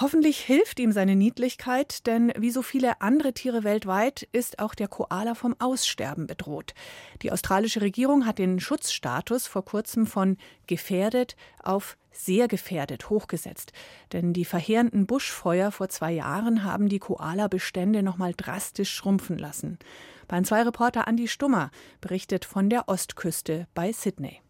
Hoffentlich 0.00 0.40
hilft 0.40 0.80
ihm 0.80 0.92
seine 0.92 1.14
Niedlichkeit, 1.14 2.06
denn 2.06 2.32
wie 2.38 2.50
so 2.50 2.62
viele 2.62 3.02
andere 3.02 3.34
Tiere 3.34 3.64
weltweit 3.64 4.26
ist 4.32 4.58
auch 4.58 4.74
der 4.74 4.88
Koala 4.88 5.34
vom 5.34 5.54
Aussterben 5.58 6.26
bedroht. 6.26 6.72
Die 7.20 7.30
australische 7.30 7.82
Regierung 7.82 8.24
hat 8.24 8.38
den 8.38 8.60
Schutzstatus 8.60 9.46
vor 9.46 9.62
kurzem 9.62 10.06
von 10.06 10.38
gefährdet 10.66 11.36
auf 11.62 11.98
sehr 12.12 12.48
gefährdet 12.48 13.10
hochgesetzt. 13.10 13.72
Denn 14.14 14.32
die 14.32 14.46
verheerenden 14.46 15.06
Buschfeuer 15.06 15.70
vor 15.70 15.90
zwei 15.90 16.12
Jahren 16.12 16.64
haben 16.64 16.88
die 16.88 16.98
Koala-Bestände 16.98 18.02
nochmal 18.02 18.32
drastisch 18.34 18.94
schrumpfen 18.94 19.36
lassen. 19.36 19.78
Beim 20.28 20.44
zwei 20.44 20.62
Reporter 20.62 21.06
Andi 21.08 21.28
Stummer 21.28 21.70
berichtet 22.00 22.46
von 22.46 22.70
der 22.70 22.88
Ostküste 22.88 23.66
bei 23.74 23.92
Sydney. 23.92 24.40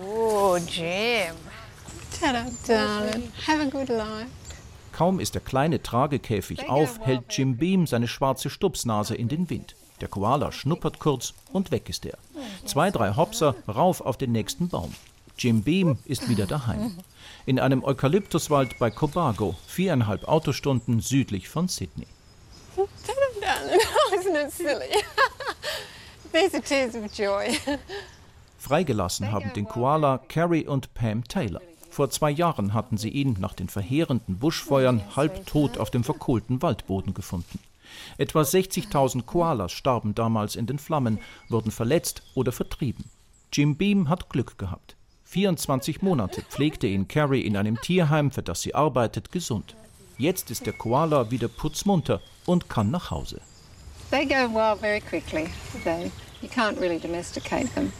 Oh, 0.00 0.56
Jim. 0.68 1.34
Ta-da, 2.22 2.46
darling. 2.68 3.32
Have 3.48 3.60
a 3.60 3.68
good 3.68 3.88
life. 3.88 4.30
Kaum 4.92 5.18
ist 5.18 5.34
der 5.34 5.40
kleine 5.40 5.82
Tragekäfig 5.82 6.68
auf, 6.68 7.00
hält 7.00 7.24
Jim 7.30 7.56
Beam 7.56 7.88
seine 7.88 8.06
schwarze 8.06 8.48
Stupsnase 8.48 9.16
in 9.16 9.26
den 9.26 9.50
Wind. 9.50 9.74
Der 10.00 10.06
Koala 10.06 10.52
schnuppert 10.52 11.00
kurz 11.00 11.34
und 11.52 11.72
weg 11.72 11.88
ist 11.88 12.06
er. 12.06 12.18
Zwei, 12.64 12.92
drei 12.92 13.16
Hopser 13.16 13.56
rauf 13.66 14.00
auf 14.00 14.18
den 14.18 14.30
nächsten 14.30 14.68
Baum. 14.68 14.94
Jim 15.36 15.62
Beam 15.62 15.98
ist 16.04 16.28
wieder 16.28 16.46
daheim. 16.46 16.96
In 17.44 17.58
einem 17.58 17.82
Eukalyptuswald 17.82 18.78
bei 18.78 18.90
Cobago, 18.92 19.56
viereinhalb 19.66 20.28
Autostunden 20.28 21.00
südlich 21.00 21.48
von 21.48 21.66
Sydney. 21.66 22.06
Freigelassen 28.58 29.32
haben 29.32 29.52
den 29.54 29.66
Koala 29.66 30.18
Carrie 30.28 30.68
und 30.68 30.94
Pam 30.94 31.24
Taylor. 31.24 31.60
Vor 31.92 32.08
zwei 32.08 32.30
Jahren 32.30 32.72
hatten 32.72 32.96
sie 32.96 33.10
ihn 33.10 33.36
nach 33.38 33.52
den 33.52 33.68
verheerenden 33.68 34.38
Buschfeuern 34.38 35.02
halbtot 35.14 35.76
auf 35.76 35.90
dem 35.90 36.04
verkohlten 36.04 36.62
Waldboden 36.62 37.12
gefunden. 37.12 37.58
Etwa 38.16 38.40
60.000 38.40 39.24
Koalas 39.24 39.72
starben 39.72 40.14
damals 40.14 40.56
in 40.56 40.64
den 40.64 40.78
Flammen, 40.78 41.18
wurden 41.50 41.70
verletzt 41.70 42.22
oder 42.34 42.50
vertrieben. 42.50 43.04
Jim 43.52 43.76
Beam 43.76 44.08
hat 44.08 44.30
Glück 44.30 44.56
gehabt. 44.56 44.96
24 45.24 46.00
Monate 46.00 46.40
pflegte 46.40 46.86
ihn 46.86 47.08
Carrie 47.08 47.42
in 47.42 47.58
einem 47.58 47.78
Tierheim, 47.78 48.30
für 48.30 48.42
das 48.42 48.62
sie 48.62 48.74
arbeitet, 48.74 49.30
gesund. 49.30 49.76
Jetzt 50.16 50.50
ist 50.50 50.64
der 50.64 50.72
Koala 50.72 51.30
wieder 51.30 51.48
putzmunter 51.48 52.22
und 52.46 52.70
kann 52.70 52.90
nach 52.90 53.10
Hause. 53.10 53.42
They 54.10 54.24
go 54.24 54.48
wild 54.48 54.80
very 54.80 55.02
quickly. 55.02 55.50
They, 55.84 56.10
you 56.40 56.48
can't 56.48 56.80
really 56.80 56.98
domesticate 56.98 57.68
them. 57.74 57.92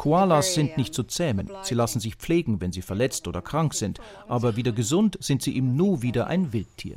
Koalas 0.00 0.54
sind 0.54 0.78
nicht 0.78 0.94
zu 0.94 1.02
zähmen. 1.02 1.50
Sie 1.60 1.74
lassen 1.74 2.00
sich 2.00 2.14
pflegen, 2.14 2.62
wenn 2.62 2.72
sie 2.72 2.80
verletzt 2.80 3.28
oder 3.28 3.42
krank 3.42 3.74
sind. 3.74 4.00
Aber 4.28 4.56
wieder 4.56 4.72
gesund 4.72 5.18
sind 5.20 5.42
sie 5.42 5.58
im 5.58 5.76
Nu 5.76 6.00
wieder 6.00 6.26
ein 6.26 6.54
Wildtier. 6.54 6.96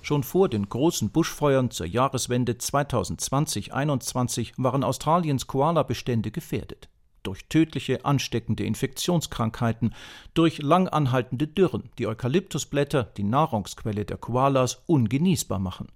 Schon 0.00 0.22
vor 0.22 0.48
den 0.48 0.68
großen 0.68 1.10
Buschfeuern 1.10 1.72
zur 1.72 1.86
Jahreswende 1.86 2.52
2020-21 2.52 4.52
waren 4.58 4.84
Australiens 4.84 5.48
Koalabestände 5.48 6.30
gefährdet. 6.30 6.88
Durch 7.24 7.48
tödliche, 7.48 8.04
ansteckende 8.04 8.62
Infektionskrankheiten, 8.62 9.92
durch 10.34 10.62
lang 10.62 10.86
anhaltende 10.86 11.48
Dürren, 11.48 11.90
die 11.98 12.06
Eukalyptusblätter, 12.06 13.02
die 13.16 13.24
Nahrungsquelle 13.24 14.04
der 14.04 14.18
Koalas, 14.18 14.84
ungenießbar 14.86 15.58
machen 15.58 15.88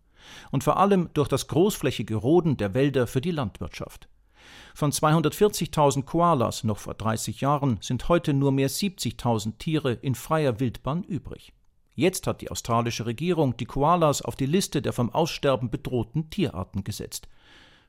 und 0.51 0.65
vor 0.65 0.79
allem 0.79 1.11
durch 1.15 1.29
das 1.29 1.49
großflächige 1.49 2.17
Roden 2.17 2.57
der 2.57 2.75
Wälder 2.75 3.07
für 3.07 3.21
die 3.21 3.31
Landwirtschaft. 3.31 4.09
Von 4.75 4.91
240.000 4.91 6.05
Koalas 6.05 6.65
noch 6.65 6.79
vor 6.79 6.95
30 6.95 7.41
Jahren 7.41 7.79
sind 7.81 8.09
heute 8.09 8.33
nur 8.33 8.53
mehr 8.53 8.71
70.000 8.71 9.59
Tiere 9.59 9.93
in 9.93 10.15
freier 10.15 10.61
Wildbahn 10.61 11.05
übrig. 11.05 11.53
Jetzt 11.95 12.27
hat 12.27 12.41
die 12.41 12.51
australische 12.51 13.05
Regierung 13.05 13.57
die 13.57 13.67
Koalas 13.67 14.23
auf 14.23 14.35
die 14.35 14.47
Liste 14.47 14.81
der 14.81 14.95
vom 14.95 15.11
Aussterben 15.11 15.71
bedrohten 15.71 16.31
Tierarten 16.31 16.85
gesetzt. 16.85 17.29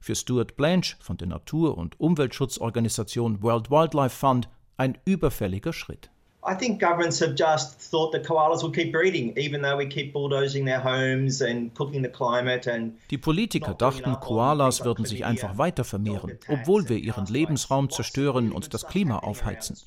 Für 0.02 0.16
Stuart 0.16 0.58
Blanche 0.58 0.98
von 1.00 1.16
der 1.16 1.28
Natur- 1.28 1.78
und 1.78 1.98
Umweltschutzorganisation 2.00 3.42
World 3.42 3.72
Wildlife 3.72 4.16
Fund 4.16 4.50
ein 4.76 4.98
überfälliger 5.06 5.72
Schritt. 5.72 6.12
I 6.46 6.56
think 6.56 6.80
governments 6.80 7.22
have 7.22 7.36
just 7.36 7.80
thought 7.80 8.12
that 8.12 8.26
koalas 8.26 8.64
will 8.64 8.72
keep 8.72 8.92
breeding, 8.92 9.34
even 9.38 9.62
though 9.62 9.78
we 9.78 9.88
keep 9.88 10.12
bulldozing 10.12 10.66
their 10.66 10.82
homes 10.82 11.42
and 11.42 11.74
cooking 11.74 12.04
the 12.04 12.10
climate 12.10 12.68
and 12.68 12.98
Die 13.12 13.18
Politiker 13.18 13.74
dachten, 13.74 14.20
Koalas 14.20 14.84
würden 14.84 15.06
sich 15.06 15.24
einfach 15.24 15.58
weiter 15.58 15.86
vermehren, 15.86 16.38
obwohl 16.50 16.90
wir 16.90 16.98
ihren 16.98 17.28
Lebensraum 17.28 17.90
zerstören 17.90 18.52
und 18.52 18.74
das 18.74 18.86
Klima 18.88 19.20
aufheizen. 19.20 19.78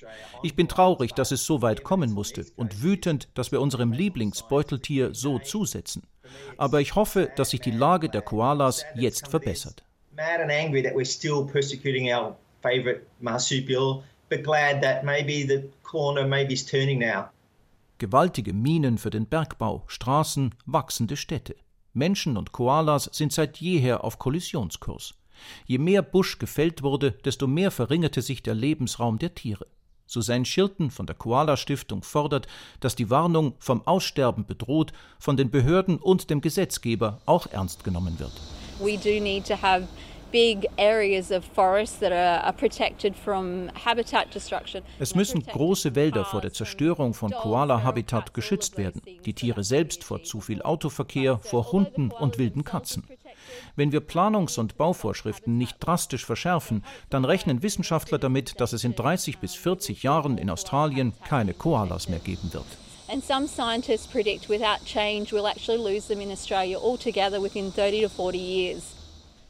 Ich 0.42 0.56
bin 0.56 0.66
traurig, 0.66 1.12
dass 1.12 1.30
es 1.30 1.44
so 1.44 1.60
weit 1.60 1.82
kommen 1.82 2.12
musste 2.12 2.46
und 2.56 2.82
wütend, 2.82 3.28
dass 3.34 3.52
wir 3.52 3.60
unserem 3.60 3.92
Lieblingsbeuteltier 3.92 5.14
so 5.14 5.38
zusetzen. 5.38 6.04
Aber 6.56 6.80
ich 6.80 6.94
hoffe, 6.94 7.30
dass 7.36 7.50
sich 7.50 7.60
die 7.60 7.70
Lage 7.70 8.08
der 8.08 8.22
Koalas 8.22 8.84
jetzt 8.94 9.28
verbessert. 9.28 9.82
Mad 10.16 10.42
and 10.42 10.50
angry 10.50 10.82
that 10.82 10.94
we're 10.94 11.04
still 11.04 11.44
persecuting 11.46 12.10
our 12.10 12.34
favorite 12.62 13.02
marsupial 13.20 14.02
but 14.28 14.42
glad 14.42 14.82
that 14.82 15.04
maybe 15.04 15.46
the 15.46 15.68
corner 15.82 16.26
maybe 16.26 16.52
is 16.52 16.64
turning 16.64 16.98
now. 16.98 17.26
Gewaltige 17.98 18.52
Minen 18.52 18.98
für 18.98 19.10
den 19.10 19.26
Bergbau, 19.26 19.84
Straßen, 19.86 20.54
wachsende 20.66 21.16
Städte. 21.16 21.56
Menschen 21.94 22.36
und 22.36 22.52
Koalas 22.52 23.08
sind 23.12 23.32
seit 23.32 23.56
jeher 23.56 24.04
auf 24.04 24.18
Kollisionskurs. 24.18 25.14
Je 25.64 25.78
mehr 25.78 26.02
Busch 26.02 26.38
gefällt 26.38 26.82
wurde, 26.82 27.12
desto 27.12 27.46
mehr 27.46 27.70
verringerte 27.70 28.20
sich 28.20 28.42
der 28.42 28.54
Lebensraum 28.54 29.18
der 29.18 29.34
Tiere. 29.34 29.66
Susanne 30.06 30.44
Schilton 30.44 30.90
von 30.90 31.06
der 31.06 31.16
Koala 31.16 31.56
Stiftung 31.56 32.02
fordert, 32.02 32.46
dass 32.80 32.94
die 32.94 33.10
Warnung 33.10 33.54
vom 33.58 33.84
Aussterben 33.86 34.46
bedroht 34.46 34.92
von 35.18 35.36
den 35.36 35.50
Behörden 35.50 35.98
und 35.98 36.30
dem 36.30 36.40
Gesetzgeber 36.40 37.20
auch 37.26 37.48
ernst 37.48 37.82
genommen 37.82 38.18
wird. 38.18 38.32
We 38.78 38.96
do 38.98 39.22
need 39.22 39.46
to 39.46 39.60
have 39.60 39.88
es 44.98 45.14
müssen 45.14 45.46
große 45.46 45.94
Wälder 45.94 46.24
vor 46.24 46.40
der 46.40 46.52
Zerstörung 46.52 47.14
von 47.14 47.30
Koala-Habitat 47.30 48.34
geschützt 48.34 48.76
werden, 48.76 49.02
die 49.24 49.34
Tiere 49.34 49.64
selbst 49.64 50.04
vor 50.04 50.22
zu 50.22 50.40
viel 50.40 50.62
Autoverkehr, 50.62 51.38
vor 51.38 51.72
Hunden 51.72 52.10
und 52.10 52.38
wilden 52.38 52.64
Katzen. 52.64 53.04
Wenn 53.76 53.92
wir 53.92 54.00
Planungs- 54.00 54.58
und 54.58 54.76
Bauvorschriften 54.76 55.56
nicht 55.58 55.76
drastisch 55.80 56.24
verschärfen, 56.24 56.84
dann 57.10 57.24
rechnen 57.24 57.62
Wissenschaftler 57.62 58.18
damit, 58.18 58.60
dass 58.60 58.72
es 58.72 58.84
in 58.84 58.94
30 58.94 59.38
bis 59.38 59.54
40 59.54 60.02
Jahren 60.02 60.38
in 60.38 60.50
Australien 60.50 61.12
keine 61.28 61.54
Koalas 61.54 62.08
mehr 62.08 62.18
geben 62.18 62.52
wird. 62.52 62.66
And 63.08 63.24
some 63.24 63.46
scientists 63.46 64.06
predict 64.06 64.48
without 64.48 64.84
change 64.84 65.32
we'll 65.32 65.46
actually 65.46 65.78
lose 65.78 66.08
them 66.08 66.20
in 66.20 66.32
Australia 66.32 66.76
altogether 66.76 67.40
within 67.40 67.70
30 67.70 68.02
to 68.02 68.08
40 68.08 68.38
years. 68.38 68.95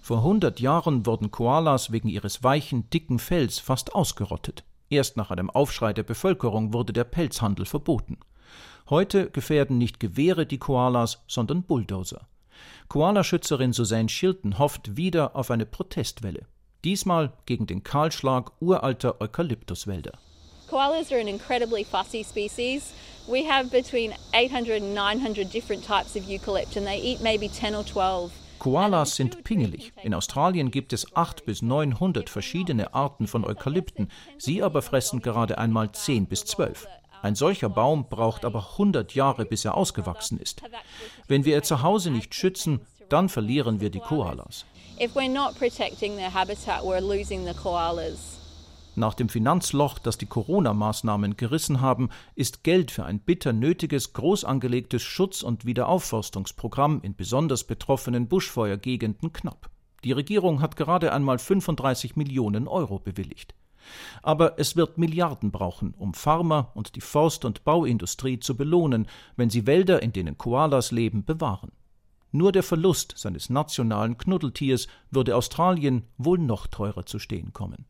Vor 0.07 0.19
100 0.19 0.61
Jahren 0.61 1.05
wurden 1.05 1.33
Koalas 1.33 1.91
wegen 1.91 2.07
ihres 2.07 2.45
weichen, 2.45 2.89
dicken 2.91 3.19
Fells 3.19 3.59
fast 3.59 3.93
ausgerottet. 3.97 4.63
Erst 4.89 5.17
nach 5.17 5.33
einem 5.33 5.51
Aufschrei 5.51 5.93
der 5.93 6.05
Bevölkerung 6.05 6.73
wurde 6.73 6.93
der 6.93 7.03
Pelzhandel 7.03 7.67
verboten. 7.67 8.21
Heute 8.89 9.31
gefährden 9.31 9.79
nicht 9.79 9.99
Gewehre 9.99 10.47
die 10.47 10.59
Koalas, 10.59 11.25
sondern 11.27 11.65
Bulldozer. 11.65 12.29
Koalaschützerin 12.87 13.73
Susanne 13.73 14.09
Schilton 14.09 14.61
hofft 14.61 14.97
wieder 14.97 15.35
auf 15.35 15.51
eine 15.51 15.67
Protestwelle. 15.67 16.47
Diesmal 16.85 17.33
gegen 17.47 17.67
den 17.67 17.83
Kahlschlag 17.83 18.53
uralter 18.61 19.21
Eukalyptuswälder. 19.21 20.13
Koalas 20.71 21.11
are 21.11 21.21
an 21.21 21.27
incredibly 21.27 21.83
fussy 21.83 22.23
species. 22.23 22.95
We 23.27 23.43
have 23.51 23.71
between 23.71 24.13
800 24.33 24.81
and 24.81 24.95
900 24.95 25.53
different 25.53 25.85
types 25.85 26.15
of 26.15 26.29
eucalypt 26.29 26.77
and 26.77 26.87
they 26.87 27.01
eat 27.01 27.21
maybe 27.23 27.49
10 27.49 27.75
or 27.75 27.85
12. 27.85 28.31
Koalas 28.59 29.17
sind 29.17 29.45
pingelig. 29.45 29.93
In 30.03 30.15
Australien 30.15 30.71
gibt 30.71 30.93
es 30.93 31.15
800 31.17 31.45
bis 31.45 31.63
900 31.63 32.31
verschiedene 32.31 32.95
Arten 32.95 33.27
von 33.27 33.45
Eukalypten. 33.45 34.11
Sie 34.39 34.63
aber 34.63 34.83
fressen 34.83 35.21
gerade 35.21 35.59
einmal 35.59 35.93
10 35.93 36.27
bis 36.27 36.45
12. 36.45 36.87
Ein 37.23 37.35
solcher 37.35 37.69
Baum 37.69 38.09
braucht 38.09 38.45
aber 38.45 38.71
100 38.73 39.15
Jahre, 39.15 39.45
bis 39.45 39.65
er 39.65 39.77
ausgewachsen 39.77 40.39
ist. 40.39 40.63
Wenn 41.29 41.45
wir 41.45 41.57
ihr 41.57 41.63
Zuhause 41.63 42.11
nicht 42.11 42.35
schützen, 42.35 42.81
dann 43.09 43.29
verlieren 43.29 43.81
wir 43.81 43.91
die 43.91 44.01
Koalas. 44.01 44.65
If 44.99 45.15
we're 45.15 45.29
not 45.29 45.59
protecting 45.59 46.17
their 46.17 46.33
habitat, 46.33 46.83
we're 46.83 47.01
losing 47.01 47.45
the 47.45 47.53
koalas. 47.53 48.36
Nach 48.99 49.13
dem 49.13 49.29
Finanzloch, 49.29 49.99
das 49.99 50.17
die 50.17 50.25
Corona-Maßnahmen 50.25 51.37
gerissen 51.37 51.83
haben, 51.83 52.09
ist 52.35 52.65
Geld 52.65 52.91
für 52.91 53.05
ein 53.05 53.21
bitter 53.21 53.53
nötiges, 53.53 54.15
groß 54.15 54.47
angelegtes 54.47 55.03
Schutz- 55.03 55.43
und 55.43 55.67
Wiederaufforstungsprogramm 55.67 57.03
in 57.03 57.15
besonders 57.15 57.65
betroffenen 57.65 58.27
Buschfeuergegenden 58.27 59.35
knapp. 59.35 59.69
Die 60.03 60.13
Regierung 60.13 60.63
hat 60.63 60.77
gerade 60.77 61.13
einmal 61.13 61.39
35 61.39 62.17
Millionen 62.17 62.67
Euro 62.67 62.99
bewilligt. 62.99 63.55
Aber 64.23 64.59
es 64.59 64.77
wird 64.77 64.97
Milliarden 64.97 65.51
brauchen, 65.51 65.93
um 65.99 66.15
Farmer 66.15 66.73
und 66.75 66.97
die 66.97 67.03
Forst- 67.03 67.45
und 67.45 67.65
Bauindustrie 67.65 68.41
zu 68.41 68.57
belohnen, 68.57 69.09
wenn 69.37 69.51
sie 69.51 69.67
Wälder, 69.67 70.03
in 70.03 70.15
denen 70.15 70.39
Koalas 70.39 70.91
leben, 70.91 71.23
bewahren. 71.23 71.73
Nur 72.33 72.51
der 72.51 72.63
Verlust 72.63 73.13
seines 73.17 73.51
nationalen 73.51 74.17
Knuddeltiers 74.17 74.89
würde 75.11 75.37
Australien 75.37 76.05
wohl 76.17 76.39
noch 76.39 76.67
teurer 76.67 77.05
zu 77.05 77.19
stehen 77.19 77.53
kommen. 77.53 77.85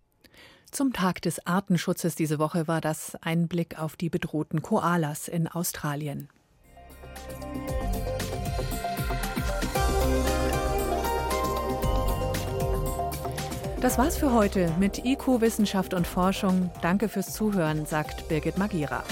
Zum 0.71 0.93
Tag 0.93 1.23
des 1.23 1.47
Artenschutzes 1.47 2.15
diese 2.15 2.39
Woche 2.39 2.69
war 2.69 2.81
das 2.81 3.17
ein 3.23 3.49
Blick 3.49 3.79
auf 3.79 3.97
die 3.97 4.11
bedrohten 4.11 4.63
Koalas 4.63 5.29
in 5.29 5.49
Australien. 5.49 6.29
Das 13.81 13.99
war's 13.99 14.17
für 14.17 14.33
heute 14.33 14.73
mit 14.81 15.05
IQ 15.05 15.41
Wissenschaft 15.41 15.95
und 15.95 16.07
Forschung. 16.07 16.71
Danke 16.83 17.09
fürs 17.09 17.33
Zuhören, 17.33 17.87
sagt 17.87 18.29
Birgit 18.29 18.59
Magira. 18.59 19.05